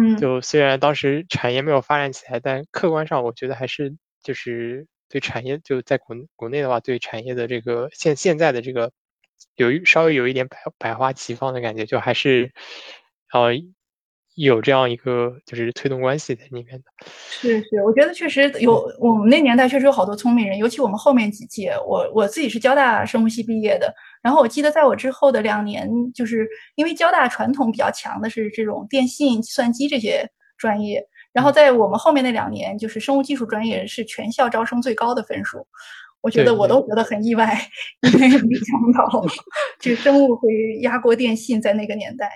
[0.00, 8.92] 嗯，就虽然当时产业没有发展起来，但客观上我觉得还是就是对产业就在国国内的话，对产业的这个现现在的这个
[9.56, 12.52] 有稍微有一点百百花齐放的感觉，就还是
[13.32, 13.52] 呃。
[14.40, 16.84] 有这样一个就是推动关系在里面的，
[17.28, 18.88] 是是，我觉得确实有。
[19.00, 23.92] 我们那年代确实有好多聪明人，尤其我们后面几届，我我自己是交大生物系毕业的。
[24.22, 26.46] 然后我记得在我之后的两年，就是
[26.76, 31.04] 因为交大传统比较强的是这种电信、计算机这些专业。
[31.32, 35.66] 然后在我们后面那两年，就是生物技术专业是全校招生最高的分数。
[36.20, 37.56] 我觉得我都觉得很意外，
[38.12, 39.24] 因为没想到
[39.78, 40.48] 这个生物会
[40.80, 42.28] 压过电信，在那个年代。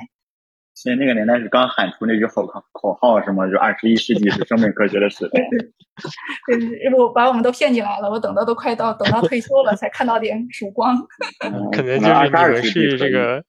[0.75, 3.47] 其实那个年代是刚喊出那句口口口号，是吗？
[3.51, 5.41] 就二十一世纪是生命科学的时代。
[6.97, 10.97] 我把我们都骗进来了，我等到都快到等到退休了，才看到点曙光。
[11.73, 13.45] 可能就是你们是这个，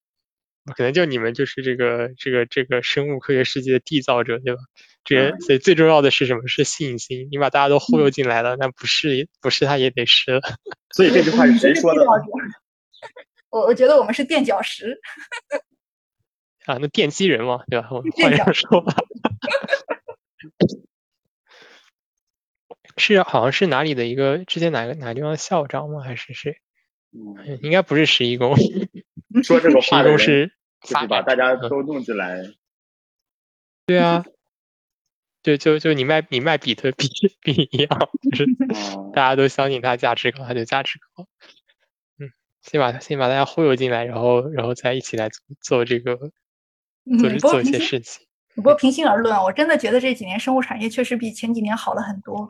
[0.75, 4.61] 可能就你们就是这个这个这个生物科学世界的缔造者，对吧？
[5.03, 6.47] 这所以最重要的是什么？
[6.47, 7.27] 是信心。
[7.31, 10.41] 你把大家都忽悠进来了，那不是不是他也得是。
[10.95, 12.05] 所以这句话是谁说的？
[13.49, 14.99] 我我觉得我们是垫脚石。
[16.65, 17.89] 啊，那奠基人嘛，对吧？
[17.91, 18.95] 我换这样说吧。
[22.95, 26.01] 是好像是哪里的一个之前哪个哪个地方的校长吗？
[26.01, 26.57] 还是谁？
[27.11, 28.55] 嗯，应该不是十一宫。
[29.43, 30.51] 说这个话的是
[30.81, 32.43] 就是把大家都弄进来。
[33.85, 34.23] 对啊，
[35.43, 37.07] 就就就你卖你卖比特币
[37.41, 38.45] 币一样，就是
[39.13, 41.27] 大家都相信它价值高，它就价值高。
[42.19, 42.31] 嗯，
[42.61, 46.17] 先把先把大家忽悠进来，然后然后再一起来做做这个。
[47.05, 48.25] 嗯，做一些事情。
[48.55, 52.49] 不过平心而论，我真的觉得这几年生物产业确实比前几年好了很多，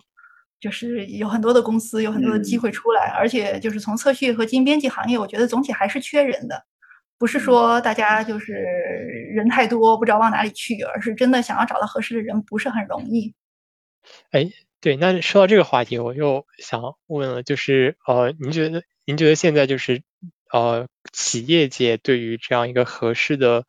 [0.60, 6.64] 就是有很多的公司，有很多的机会出来，而且就是从测序和基因编辑行业，我觉得总体还是缺人的，
[7.24, 13.34] 不是说大家就是人太多不知道往哪里去，而是真的想要找到合适的人不是很容易。
[14.32, 14.50] 哎，
[14.82, 20.04] 对，那说到这个话题，我又想问了，就是呃，您觉得您觉得现在就是
[20.52, 23.64] 呃，企业界对于这样一个合适的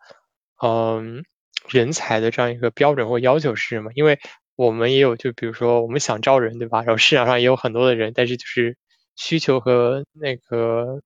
[0.60, 1.24] 嗯，
[1.68, 3.92] 人才的这样一个标准或要求是什么？
[3.94, 4.18] 因为
[4.56, 6.78] 我们也有，就比如说我们想招人，对吧？
[6.82, 8.76] 然后市场上也有很多的人，但是就是
[9.14, 11.02] 需求和那个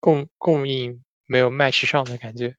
[0.00, 2.54] 供供应没有 match 上的感觉。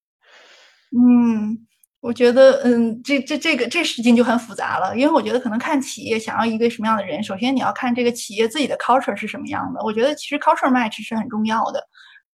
[0.92, 1.68] 嗯，
[2.02, 9.84] 我觉得，嗯，这这这个这事情就很复杂了，因为我觉得可能看企业想要一个什么样的人，首先你要看这个企业自己的 culture 是什么样的。
[9.84, 11.84] 我觉得其实 culture match 是很重要的。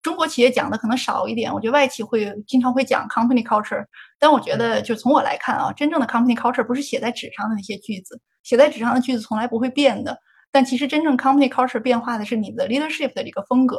[0.02, 3.84] 中国企业讲的可能少一点，我觉得外企会经常会讲 company culture，
[4.18, 10.18] 但我觉得就从我来看啊，真正的 company culture 不是写在纸上的那些句子，写在纸上的句子从来不会变的。
[10.50, 13.78] 但其实真正 company culture 变化的是你的 leadership 的一个风格，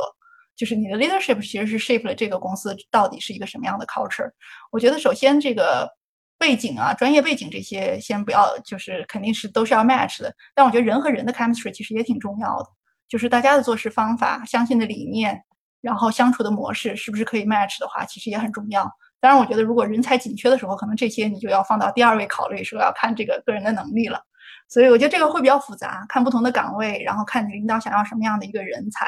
[0.56, 4.30] 就是你的 leadership 其实是 shape 了这个公司到底是一个什么样的 culture。
[4.72, 5.90] 我觉得首先这个
[6.38, 10.34] 背景啊、专业背景这些先不要，就是肯定是都是要 match 的。
[10.54, 12.70] 但我觉得人和人的 chemistry 其实也挺重要的，
[13.08, 15.44] 就是大家的做事方法、相信的理念。
[15.82, 18.84] 然后相处的模式是不是可以 match 的话，其实也很重要。
[19.20, 24.22] 当然，我觉得如果人才紧缺的时候，可能这些你就要放到第二位考虑，说要看这个个人的能力了。
[24.70, 29.08] 所以我觉得这个会比较复杂，看不同的岗位，然后看你领导想要什么样的一个人才，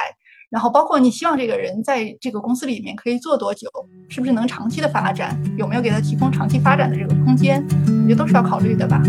[0.54, 3.68] 然后包括你希望这个人在这个公司里面可以做多久，
[4.08, 9.02] 是不是能长期的发展，有没有给他提供长期发展的这个空间，我觉得都是要考虑的吧。